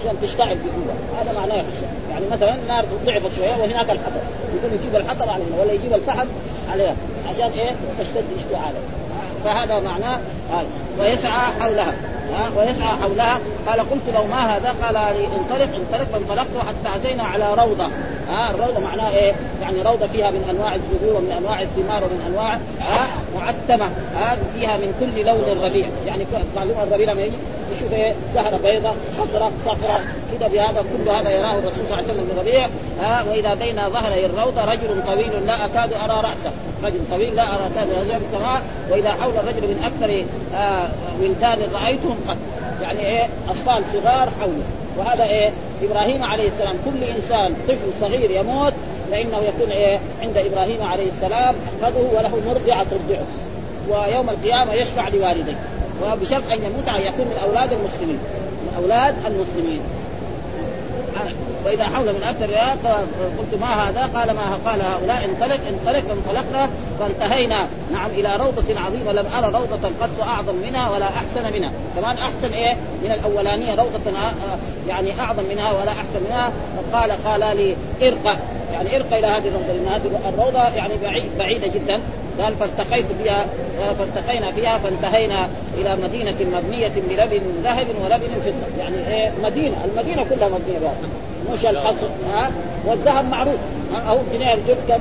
[0.00, 1.90] عشان تشتعل بقوة هذا معناه يحشها.
[2.10, 4.22] يعني مثلا النار ضعفت شوية وهناك الحطب.
[4.56, 6.26] يقوم يجيب الحطب عليها ولا يجيب الفحم
[6.72, 6.94] عليها
[7.30, 8.80] عشان إيه؟ تشتد اشتعالها
[9.44, 10.18] فهذا معناه
[10.52, 10.66] قال
[11.00, 11.94] ويسعى حولها.
[12.32, 13.38] ها؟ ويسعى حولها.
[13.68, 16.08] قال قلت له ما هذا؟ قال لي انطلق انطلق.
[16.12, 17.88] فانطلقت حتى أتينا على روضة.
[18.28, 22.54] ها؟ الروضة معناها إيه؟ يعني روضة فيها من أنواع الزهور ومن أنواع الثمار ومن أنواع
[22.80, 25.86] ها؟ معتمة ها؟ فيها من كل لون ربيع.
[26.06, 26.26] يعني
[26.56, 27.36] معلومه الربيع لما يجي
[27.76, 32.12] يشوف إيه؟ زهرة بيضاء خضراء صفراء كذا بهذا كل هذا يراه الرسول صلى الله عليه
[32.12, 36.52] وسلم من ها؟ وإذا بين ظهري الروضة رجل طويل لا أكاد أرى رأسه.
[36.84, 40.83] رجل طويل لا أرى أكاد أرى السماء وإذا حول الرجل من أكثر آه
[41.20, 42.36] ولدان رأيتهم قد
[42.82, 44.64] يعني إيه؟ أطفال صغار حوله.
[44.98, 45.50] وهذا إيه؟
[45.82, 46.76] إبراهيم عليه السلام.
[46.84, 48.72] كل إنسان طفل صغير يموت
[49.10, 53.26] فإنه يكون إيه؟ عند إبراهيم عليه السلام احفظه وله مرضعة ترضعه.
[53.90, 55.58] ويوم القيامة يشفع لوالديه.
[56.02, 58.18] وبشرط أن يموت يكون من أولاد المسلمين.
[58.62, 59.80] من أولاد المسلمين.
[61.64, 62.54] وإذا حول من أكثر
[63.38, 67.66] قلت ما هذا؟ قال ما قال هؤلاء انطلق انطلق فانطلقنا فانتهينا.
[67.92, 71.70] نعم إلى روضة عظيمة لم أرى روضة قط أعظم منها ولا أحسن منها.
[71.96, 74.00] كمان أحسن إيه؟ من الأولانية روضة
[74.88, 76.52] يعني أعظم منها ولا أحسن منها.
[76.76, 78.38] فقال قال لي ارقى.
[78.72, 82.00] يعني ارقى إلى هذه الروضة لأن هذه الروضة يعني بعيد بعيدة جدا.
[82.40, 83.46] قال فالتقيت بها
[83.98, 85.48] فالتقينا فيها فانتهينا
[85.78, 88.82] إلى مدينة مبنية بلبن ذهب ولبن فضة.
[88.82, 89.76] يعني إيه؟ مدينة.
[89.84, 91.08] المدينة كلها مبنية بهذا
[91.52, 92.50] مش الحصر ها؟
[92.86, 93.54] والذهب معروف.
[94.08, 95.00] أو جنيه الجد كم؟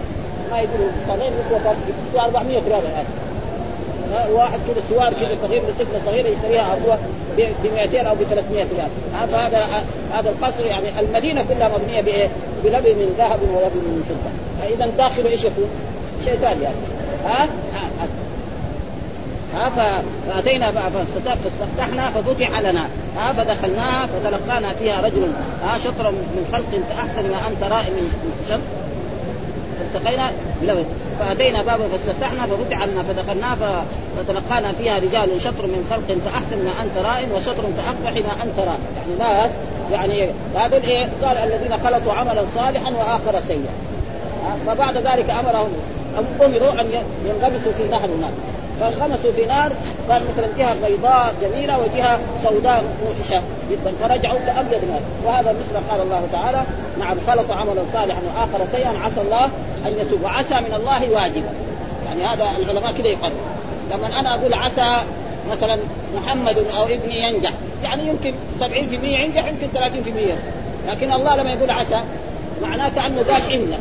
[0.51, 1.31] ما يقولوا صغير
[2.09, 3.05] يسوى 400 ريال الآن.
[4.31, 6.97] واحد كذا سوار كذا صغير لطفله صغيرة يشتريها أبوه
[7.37, 8.89] ب 200 أو ب 300 ريال
[9.31, 9.67] فهذا
[10.13, 12.29] هذا القصر يعني المدينة كلها مبنية بإيه؟
[12.63, 14.31] بلبن من ذهب ولبن من فضة.
[14.61, 15.69] فاذا داخله إيش يكون؟
[16.25, 16.75] شيء ثاني يعني
[17.25, 17.47] ها؟
[19.53, 22.87] فأتينا فاستفتحنا ففتح لنا.
[23.17, 25.31] ها فدخلناها فتلقانا فيها رجل
[25.63, 28.11] ها شطر من خلق كاحسن ما أنت رائي من
[28.49, 28.59] شر.
[29.79, 30.85] فالتقينا بلبن
[31.19, 33.57] فأتينا بابا فاستفتحنا ففتح لنا فدخلنا
[34.17, 38.83] فتلقانا فيها رجال شطر من خلق كاحسن ما أنت رائن وشطر كاقبح ما أنت رائن
[38.97, 39.51] يعني ناس
[39.91, 43.73] يعني هذول إيه؟ قال الذين خلطوا عملا صالحا وآخر سيئا.
[44.67, 45.69] فبعد ذلك أمرهم
[46.41, 46.87] أمروا أن
[47.25, 48.31] ينغمسوا في نهر النار.
[48.79, 49.71] فانغمسوا في نار
[50.07, 56.01] كان مثلا جهة بيضاء جميلة وجهة سوداء موحشة جدا فرجعوا كابيض نار وهذا مثل قال
[56.01, 56.63] الله تعالى
[56.99, 59.45] نعم خلط عملا صالحا وآخر سيئا عسى الله
[59.87, 61.49] أن يتوب وعسى من الله واجبا.
[62.05, 63.33] يعني هذا العلماء كذا يقرر.
[63.91, 65.03] لما أنا أقول عسى
[65.51, 65.77] مثلا
[66.15, 67.51] محمد أو ابني ينجح
[67.83, 68.63] يعني يمكن 70%
[69.03, 70.35] ينجح يمكن 30% ينجح
[70.87, 72.01] لكن الله لما يقول عسى
[72.61, 73.73] معناه كأنه قال إن.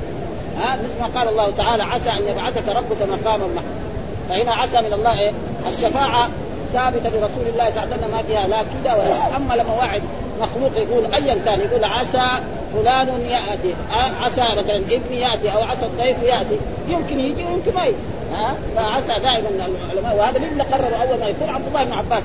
[0.59, 3.92] ها مثل ما قال الله تعالى عسى أن يبعثك ربك مقاما محمودا.
[4.29, 5.33] فهنا عسى من الله إيه؟
[5.69, 6.29] الشفاعة
[6.73, 10.03] ثابتة لرسول الله صلى الله عليه وسلم ما فيها لا كده ولا أما لما واحد
[10.41, 12.43] مخلوق يقول ايا كان يقول عسى
[12.75, 13.75] فلان يأتي.
[14.23, 16.59] عسى مثلا ابني يأتي أو عسى الضيف يأتي.
[16.89, 17.97] يمكن يجي ويمكن ما يجي.
[18.33, 20.17] ها؟ فعسى دائما العلماء.
[20.17, 22.23] وهذا من قرر أول ما يكون عبد الله بن عباس.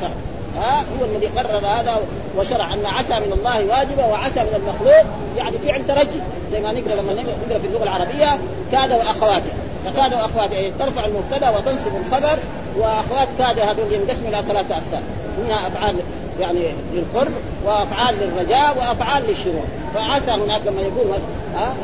[0.58, 1.98] ها؟ هو الذي قرر هذا
[2.38, 5.06] وشرع أن عسى من الله واجبه وعسى من المخلوق.
[5.38, 8.38] يعني فعل ترجي زي ما نقرأ لما نقرأ في اللغة العربية
[8.72, 9.52] كاد وأخواته.
[9.86, 12.40] فكاد واخواته يعني ترفع المبتدأ وتنصب الخبر
[12.78, 15.04] وأخوات كاد هذول ينقسم إلى ثلاثة اقسام
[15.44, 15.96] منها أفعال
[16.40, 16.60] يعني
[16.94, 17.32] للقرب
[17.66, 19.64] وأفعال للرجاء وأفعال للشروع
[19.94, 21.06] فعسى هناك لما يقول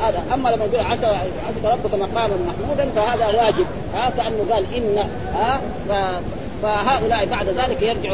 [0.01, 3.65] هذا أما لما يقول عسى عسى ربك مقاما محمودا فهذا واجب.
[3.95, 5.61] ها كأنه قال إن ها
[6.63, 8.11] فهؤلاء بعد ذلك يرجع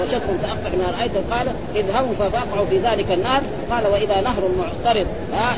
[0.00, 3.42] وشطر تأقع من رأيته قال اذهبوا فواقعوا في ذلك النار.
[3.70, 5.06] قال وإذا نهر معترض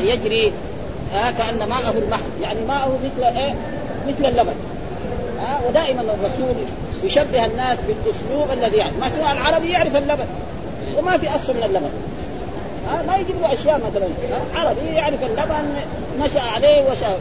[0.01, 0.53] يجري
[1.13, 3.55] ها كأن ماءه المحر يعني ماءه مثل إيه؟
[4.09, 4.55] مثل اللبن.
[5.41, 6.55] ها ودائما الرسول
[7.05, 10.27] يشبه الناس بالأسلوب الذي ما سواء العربي يعرف اللبن
[10.99, 11.91] وما في أصل من اللبن.
[12.89, 14.07] ها ما يجيب له أشياء مثلا.
[14.55, 15.75] عربي يعرف اللبن
[16.21, 17.17] نشأ عليه وشأ.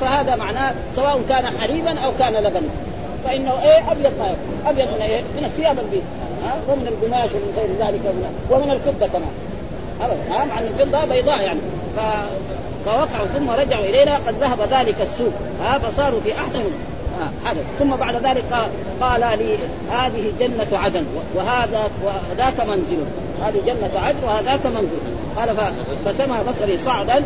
[0.00, 2.68] فهذا معناه سواء كان حليبا أو كان لبنا.
[3.24, 4.62] فإنه إيه؟ أبيض ما يكون.
[4.66, 6.02] أبيض من إيه؟ من الثياب البيض
[6.44, 9.32] ها ومن القماش ومن غير ذلك ومن, ومن الفضة كمان.
[10.00, 10.36] ابدا.
[10.36, 11.60] ها مع الفضة بيضاء يعني.
[11.96, 12.00] ف...
[12.84, 15.32] فوقعوا ثم رجعوا إلينا قد ذهب ذلك السوء.
[15.62, 16.64] ها فصاروا في أحسن
[17.44, 18.44] هذا ثم بعد ذلك
[19.00, 19.58] قال, لي
[19.90, 23.04] هذه جنة عدن وهذا وذاك منزل.
[23.42, 24.98] هذه جنة عدن وهذاك منزل.
[25.36, 25.48] قال
[26.04, 27.24] فسمى بصري صعدا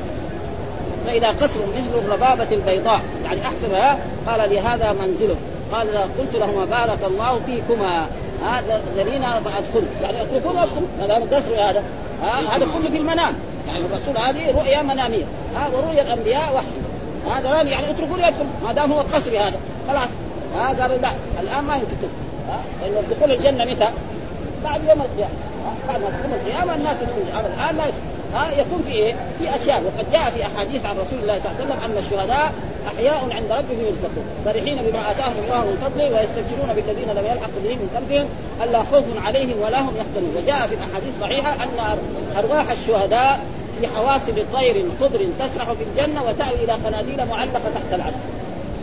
[1.06, 3.00] فإذا قصر مثل الربابة البيضاء.
[3.24, 5.36] يعني أحسبها قال لي هذا منزلك
[5.72, 8.06] قال قلت لهما بارك الله فيكما.
[8.44, 9.86] هذا ذلينا فأدخل.
[10.02, 11.82] يعني اتركون وادخل ما دام قصر هذا.
[12.22, 13.34] هذا كله في المنام.
[13.66, 15.24] يعني الرسول هذه رؤيا مناميه
[15.56, 17.36] ها ورؤيا الأنبياء وحي.
[17.36, 19.58] هذا يعني اتركوا يدخل ما دام هو قصري هذا.
[19.88, 20.08] خلاص.
[20.54, 21.08] ها قالوا لا
[21.40, 22.08] الآن ما يمكن
[22.82, 23.88] لأن دخول الجنة متى؟
[24.64, 25.34] بعد يوم القيامة.
[25.88, 29.82] بعد ما تقوم القيامة الناس يدخلون الآن ما يدخل ها يكون في إيه؟ في أشياء.
[29.82, 32.52] وقد جاء في أحاديث عن رسول الله صلى الله عليه وسلم أن الشهداء
[32.86, 37.78] أحياء عند ربهم يرزقون فرحين بما آتاهم الله من فضله ويستبشرون بالذين لم يلحقوا بهم
[37.78, 38.26] من خلفهم
[38.64, 40.36] ألا خوف عليهم ولا هم يحزنون.
[40.36, 41.98] وجاء في الأحاديث الصحيحه أن
[42.38, 43.40] أرواح الشهداء
[43.80, 48.14] في حواسب طير خضر تسرح في الجنة وتأوي إلى قناديل معلقة تحت العرش.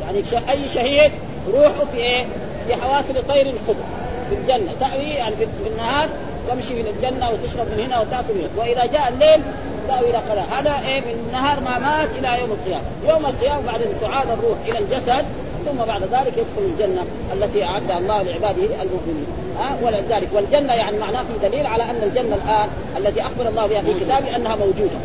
[0.01, 1.11] يعني أي شهيد
[1.53, 2.25] روحه في إيه؟
[2.67, 3.83] في حواسب طير خضر
[4.29, 4.71] في الجنة.
[4.79, 6.09] تأوي يعني في النهار
[6.49, 8.61] تمشي من الجنة وتشرب من هنا وتأكل من هنا.
[8.61, 9.41] وإذا جاء الليل
[9.87, 12.85] تأوي إلى قناه هذا إيه؟ من النهار ما مات إلى يوم القيامة.
[13.09, 15.25] يوم القيامة بعد أن تعاد الروح إلى الجسد
[15.65, 19.27] ثم بعد ذلك يدخل الجنة التي أعدها الله لعباده المؤمنين.
[19.59, 23.81] ها؟ ولذلك والجنة يعني معناه في دليل على أن الجنة الآن التي أخبر الله بها
[23.81, 24.99] في كتابه أنها موجودة.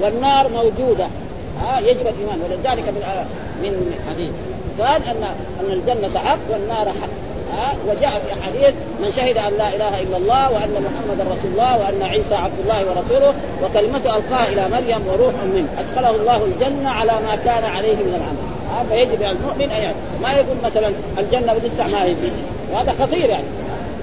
[0.00, 1.06] والنار موجودة.
[1.62, 2.40] ها؟ يجب الإيمان.
[2.44, 3.02] ولذلك من
[3.62, 4.30] من حديث
[4.78, 5.24] قال أن
[5.60, 7.19] أن الجنة حق والنار حق.
[7.56, 11.78] ها وجاء في أحاديث من شهد أن لا إله إلا الله وأن محمدا رسول الله
[11.78, 15.68] وأن عيسى عبد الله ورسوله وكلمته ألقاها إلى مريم وروح منه.
[15.78, 18.60] أدخله الله الجنة على ما كان عليه من العمل.
[18.88, 22.32] فيجب على المؤمن أن ما يقول مثلا الجنة لسه ما يجي
[22.72, 23.44] وهذا خطير يعني.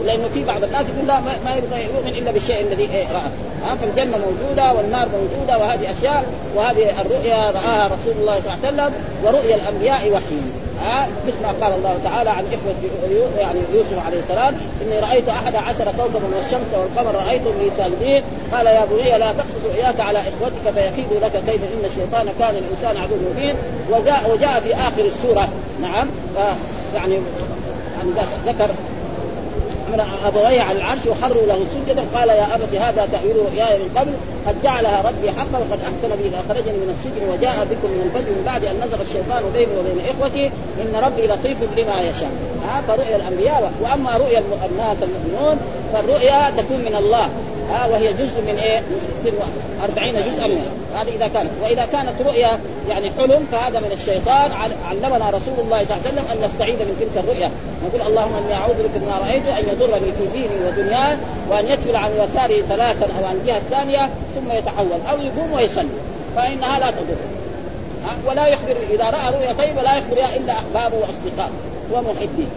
[0.06, 3.30] لأنه في بعض الناس يقول لا ما يبغى يؤمن إلا بالشيء الذي إيه راه
[3.66, 8.68] ها فالجنة موجودة والنار موجودة وهذه أشياء وهذه الرؤيا رآها رسول الله صلى الله عليه
[8.68, 10.37] وسلم ورؤيا الأنبياء وحي
[10.84, 12.76] ها مثل ما قال الله تعالى عن إخوة
[13.38, 18.24] يعني يوسف عليه السلام إني رأيت أحد عشر كوكبا والشمس والقمر رايتهم لي ساجدين.
[18.54, 23.04] قال يا بني لا تقصص إياك على إخوتك فيكيدوا لك كيف إن الشيطان كان الإنسان
[23.04, 23.56] عدو مبين.
[23.90, 25.50] وجاء وجاء في آخر السورة.
[25.82, 26.08] نعم.
[26.96, 27.18] يعني
[27.98, 28.10] يعني
[28.46, 28.70] ذكر
[30.26, 32.04] ابويه على العرش وخروا له سجدا.
[32.16, 34.12] قال يا أبت هذا تأويل رؤياي من قبل.
[34.48, 38.32] قد جعلها ربي حقا وقد أحسن بي إذا اخرجني من السجن وجاء بكم من الفجر
[38.32, 40.46] من بعد أن نزغ الشيطان بيني وبين إخوتي.
[40.82, 42.32] إن ربي لطيف لما يشاء.
[42.88, 43.72] فرؤيا الأنبياء.
[43.82, 44.40] وأما رؤيا
[44.72, 45.58] الناس المؤمنون
[45.94, 47.30] فالرؤيا تكون من الله.
[47.72, 48.80] ها وهي جزء من إيه؟
[49.26, 49.34] من
[49.84, 50.72] 40 جزءا منها.
[50.96, 51.50] هذه إذا كانت.
[51.64, 54.52] وإذا كانت رؤيا يعني حلم فهذا من الشيطان.
[54.90, 57.52] علمنا رسول الله صلى الله عليه وسلم أن نستعيذ من تلك الرؤيا.
[57.86, 61.18] نقول اللهم إني أعوذ بك مما رأيت أن يضرني في ديني ودنياي
[61.50, 65.90] وأن يتفل عن يساري ثلاثا أو عن الجهه الثانية ثم يتحول أو يقوم ويصلي.
[66.36, 67.18] فانها لا تضر.
[68.28, 71.52] ولا يخبر إذا رأى رؤيا طيبه لا يخبر إلا احبابه واصدقائه
[71.94, 72.48] ومحبيه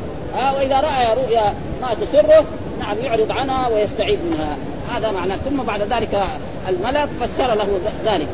[0.57, 2.45] وإذا رأى رؤيا ما تسره
[2.81, 4.57] نعم يعرض عنها ويستعيد منها.
[4.97, 6.23] هذا معناه ثم بعد ذلك
[6.69, 7.69] الملك فسر له
[8.05, 8.27] ذلك.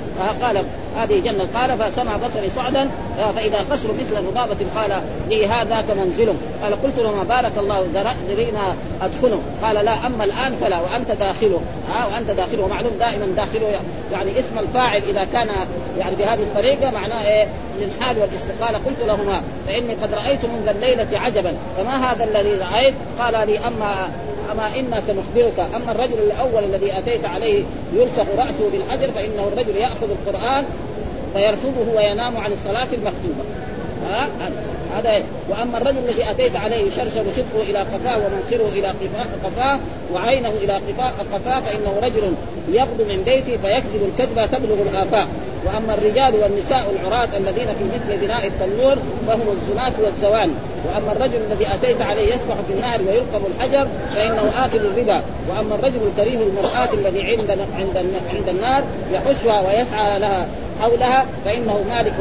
[0.42, 0.64] قال
[0.96, 1.48] هذه جنة.
[1.54, 2.90] قال فسمع بصري صعدا
[3.36, 7.86] فإذا قصر مثل مضافة قال لي هذا كمنزل قال قلت له ما بارك الله
[8.28, 9.40] ذرينا أدخله.
[9.62, 11.60] قال لا أما الآن فلا وأنت داخله.
[11.94, 12.64] ها وأنت داخله.
[12.64, 13.80] ومعلوم دائما داخله
[14.12, 15.48] يعني اسم الفاعل إذا كان
[15.98, 17.48] يعني بهذه الطريقة معناه إيه؟
[17.80, 21.54] للحال والاستقالة قلت لهما فإني قد رأيت منذ الليلة عجبا.
[21.76, 23.90] فما هذا الذي رأيت؟ قال لي أما
[24.52, 30.10] أما أنا سنخبرك أما الرجل الأول الذي أتيت عليه يلصق رأسه بالحجر فإنه الرجل يأخذ
[30.10, 30.64] القرآن
[31.32, 33.44] فيرفضه وينام عن الصلاة المكتوبة.
[34.10, 34.28] ها؟
[34.98, 38.88] هذا وأما الرجل الذي أتيت عليه يشرشر شدقه إلى قفاه ومنخره إلى
[39.44, 39.78] قفاه
[40.12, 40.80] وعينه إلى
[41.32, 42.34] قفاه فإنه رجل
[42.68, 45.28] يغدو من بيته فيكذب الكذبه تبلغ الآفاق.
[45.66, 50.52] وأما الرجال والنساء العراة الذين في مثل بناء التنور فهم الزناة والزواني
[50.86, 55.22] وأما الرجل الذي أتيت عليه يسبح في النهر ويلقم الحجر فإنه آكل الربا.
[55.50, 60.46] وأما الرجل الكريم المرآة الذي عند عند عند النار يحشها ويسعى لها.
[60.80, 62.14] حولها فإنه مالك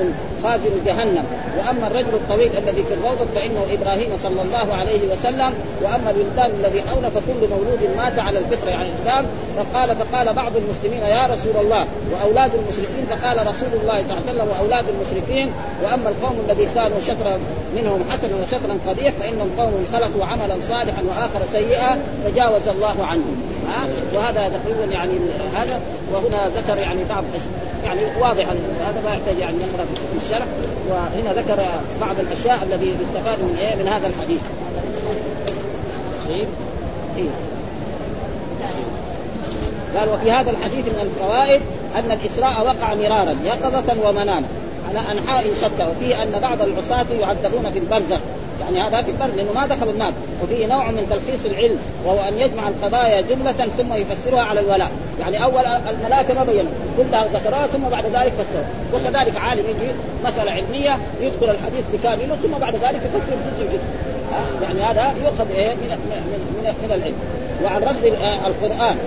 [0.43, 1.23] خازن جهنم.
[1.57, 5.53] وأما الرجل الطويل الذي في الروضة فإنه إبراهيم صلى الله عليه وسلم.
[5.83, 9.25] وأما الولدان الذي حوله فكل مولود مات على الفطره يعني الإسلام.
[9.57, 11.85] فقال فقال بعض المسلمين يا رسول الله.
[12.13, 15.51] وأولاد المشركين فقال رسول الله صلى الله عليه وسلم وأولاد المشركين.
[15.83, 17.39] وأما القوم الذي كانوا شطرا
[17.75, 23.54] منهم حسنا وشطرا قبيح فانهم قوم خلقوا عملا صالحا وآخر سيئا تجاوز الله عنهم.
[23.67, 25.11] ها وهذا تقريبا يعني
[25.55, 25.79] هذا
[26.13, 27.23] وهنا ذكر يعني بعض
[27.85, 28.45] يعني واضح
[28.87, 30.45] هذا ما يحتاج يعني نقرا في الشرح
[30.89, 31.57] وهنا ذكر
[32.01, 34.41] بعض الأشياء الذي يستفاد من إيه من هذا الحديث.
[36.27, 36.47] طيب
[37.17, 37.29] إيه؟
[39.97, 41.61] قال وفي هذا الحديث من الفوائد
[41.95, 44.47] أن الإسراء وقع مرارا يقظة ومناما
[44.89, 48.19] على أنحاء شتى وفيه أن بعض العصاة يعذبون في البرزخ
[48.61, 50.13] يعني هذا في البرد لأنه ما دخلوا النار.
[50.43, 54.91] وفيه نوع من تلخيص العلم وهو أن يجمع القضايا جملة ثم يفسرها على الولاء.
[55.19, 59.91] يعني أول الملائكة ما بينوا كلها ذكروها ثم بعد ذلك فسروا وكذلك عالم يجي
[60.25, 63.79] مسألة علمية يذكر الحديث بكامله ثم بعد ذلك يفسر جزء جزء
[64.61, 67.15] يعني هذا يؤخذ إيه؟ من من من, العلم.
[67.63, 68.05] وعن رفض
[68.45, 68.97] القرآن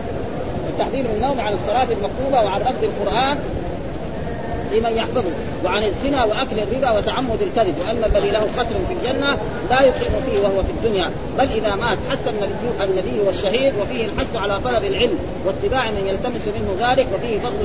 [0.68, 3.38] التحذير من النوم عن الصلاة المكتوبة وعن رفض القرآن
[4.72, 5.30] لمن يحفظه
[5.64, 7.74] وعن الزنا وأكل الربا وتعمد الكذب.
[7.80, 9.38] وان الذي له قتل في الجنة
[9.70, 14.36] لا يقيم فيه وهو في الدنيا بل إذا مات حتى النبي النبي والشهيد وفيه الحث
[14.36, 17.56] على طلب العلم واتباع من يلتمس منه ذلك وفيه فضل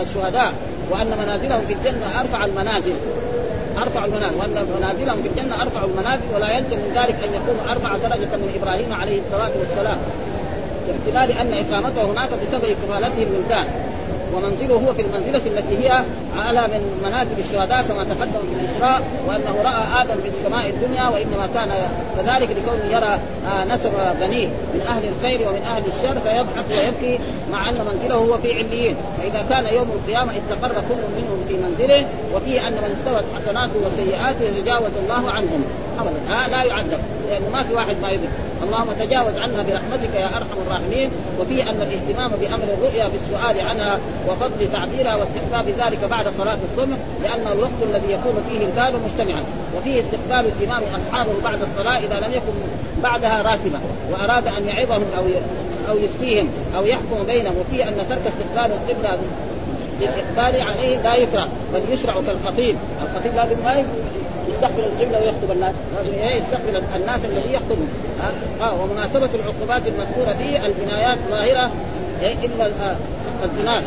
[0.00, 0.52] الشهداء.
[0.90, 2.94] وأن منازلهم في الجنة ارفع المنازل.
[3.76, 4.36] ارفع المنازل.
[4.36, 8.60] وأن منازلهم في الجنة ارفع المنازل ولا يلزم من ذلك أن يكون ارفع درجة من
[8.62, 9.98] إبراهيم عليه الصلاة والسلام.
[10.88, 13.91] باحتمال أن إقامته هناك بسبب كفالته الولدان
[14.34, 16.04] ومنزله هو في المنزلة التي هي
[16.38, 21.48] أعلى من منازل الشهداء كما تقدم في الإسراء وأنه رأى آدم في السماء الدنيا وإنما
[21.54, 21.70] كان
[22.16, 27.18] كذلك لكونه يرى آه، نسب بنيه من أهل الخير ومن أهل الشر فيضحك ويبكي
[27.52, 28.96] مع أن منزله هو في عليين.
[29.18, 34.44] فإذا كان يوم القيامة استقر كل منهم في منزله وفيه أن من استوت حسناته وسيئاته
[34.44, 35.64] يتجاوز الله عنهم.
[35.98, 36.34] أبدا.
[36.34, 40.58] آه لا يعذب لأنه ما في واحد ما يذكر اللهم تجاوز عنا برحمتك يا أرحم
[40.66, 41.10] الراحمين
[41.40, 43.98] وفي أن الاهتمام بأمر الرؤيا بالسؤال عنها
[44.28, 49.42] وفضل تعبيرها واستحباب ذلك بعد صلاة الصبح لأن الوقت الذي يكون فيه البال مجتمعا
[49.76, 52.52] وفيه استقبال الامام أصحابه بعد الصلاة إذا لم يكن
[53.02, 53.80] بعدها راتبه
[54.12, 55.24] وأراد أن يعظهم أو
[55.88, 59.18] أو يفتيهم أو يحكم بينهم وفيه أن ترك استقبال القبلة
[60.00, 62.76] للإقبال عليه لا يكره بل يشرع كالخطيب.
[63.02, 63.84] الخطيب لازم ما
[64.48, 65.74] يستقبل القبلة ويخطب الناس.
[66.20, 67.88] إيه يستقبل الناس الذي يخطبهم
[68.60, 71.70] آه ومناسبة العقوبات المذكورة فيه الجنايات ظاهرة
[72.20, 72.66] إيه إلا
[73.44, 73.82] الزنا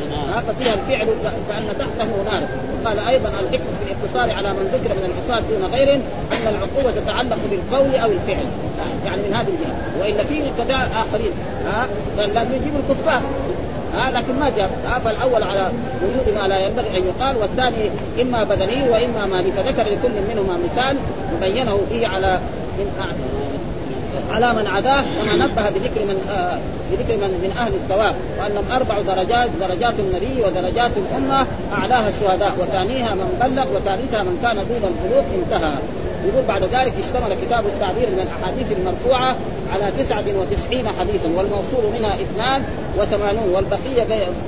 [0.47, 1.07] ففيها الفعل
[1.49, 2.47] كأن تحته نار.
[2.83, 6.01] وقال أيضا الحكمه في الاقتصار على من ذكر من العصاة دون غيرهم
[6.31, 8.45] أن العقوبة تتعلق بالقول أو الفعل.
[9.05, 10.01] يعني من هذه الجهة.
[10.01, 11.31] والا في متبع آخرين.
[11.65, 11.87] ها؟
[12.17, 13.21] لازم يجيبوا الكفار.
[13.93, 15.71] ها لكن ما جاء ها فالأول على
[16.03, 17.89] وجود ما لا ينبغي أن يقال والثاني
[18.21, 19.51] إما بدني وإما مالي.
[19.51, 20.97] فذكر لكل منهما مثال
[21.35, 22.39] وبينه به على
[22.77, 22.87] من
[24.31, 26.59] على من عداه كما نبه بذكر من آه
[26.91, 28.15] بذكر من من أهل الثواب.
[28.39, 32.53] وأنهم أربع درجات درجات النبي ودرجات الأمة أعلاها الشهداء.
[32.59, 35.73] وثانيها من بلغ وثالثها من كان دون البلوغ انتهى.
[36.27, 39.35] يقول بعد ذلك اشتمل كتاب التعبير من الأحاديث المرفوعة
[39.73, 42.63] على 99 حديثا والموصول منها اثنان
[42.97, 44.05] وثمانون والبقية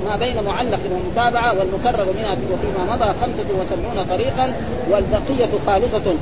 [0.08, 4.52] ما بين معلق ومتابعة والمكرر منها وفيما مضى 75 طريقا
[4.90, 6.14] والبقية خالصة.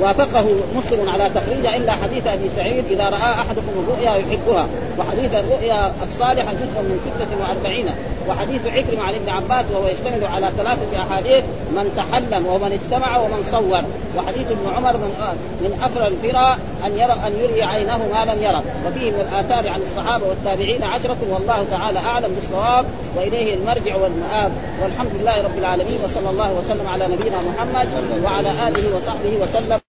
[0.00, 4.66] وافقه مسلم على تخريجه إلا حديث أبي سعيد إذا رأى أحدكم الرؤيا يحبها
[4.98, 7.84] وحديث الرؤيا الصالحة جزء من 46
[8.28, 13.44] وحديث عكرمة عن ابن عباس وهو يشتمل على ثلاثة أحاديث من تحلم ومن استمع ومن
[13.50, 13.82] صور
[14.16, 15.12] وحديث ابن عمر من
[15.60, 19.82] من افرى الفرى أن يرى أن يري عينه ما لم يرى وفيه من الاثار عن
[19.82, 22.84] الصحابة والتابعين عشرة والله تعالى أعلم بالصواب
[23.16, 24.52] وإليه المرجع والمآب.
[24.82, 27.88] والحمد لله رب العالمين وصلى الله وسلم على نبينا محمد
[28.24, 29.81] وعلى آله وصحبه وسلم.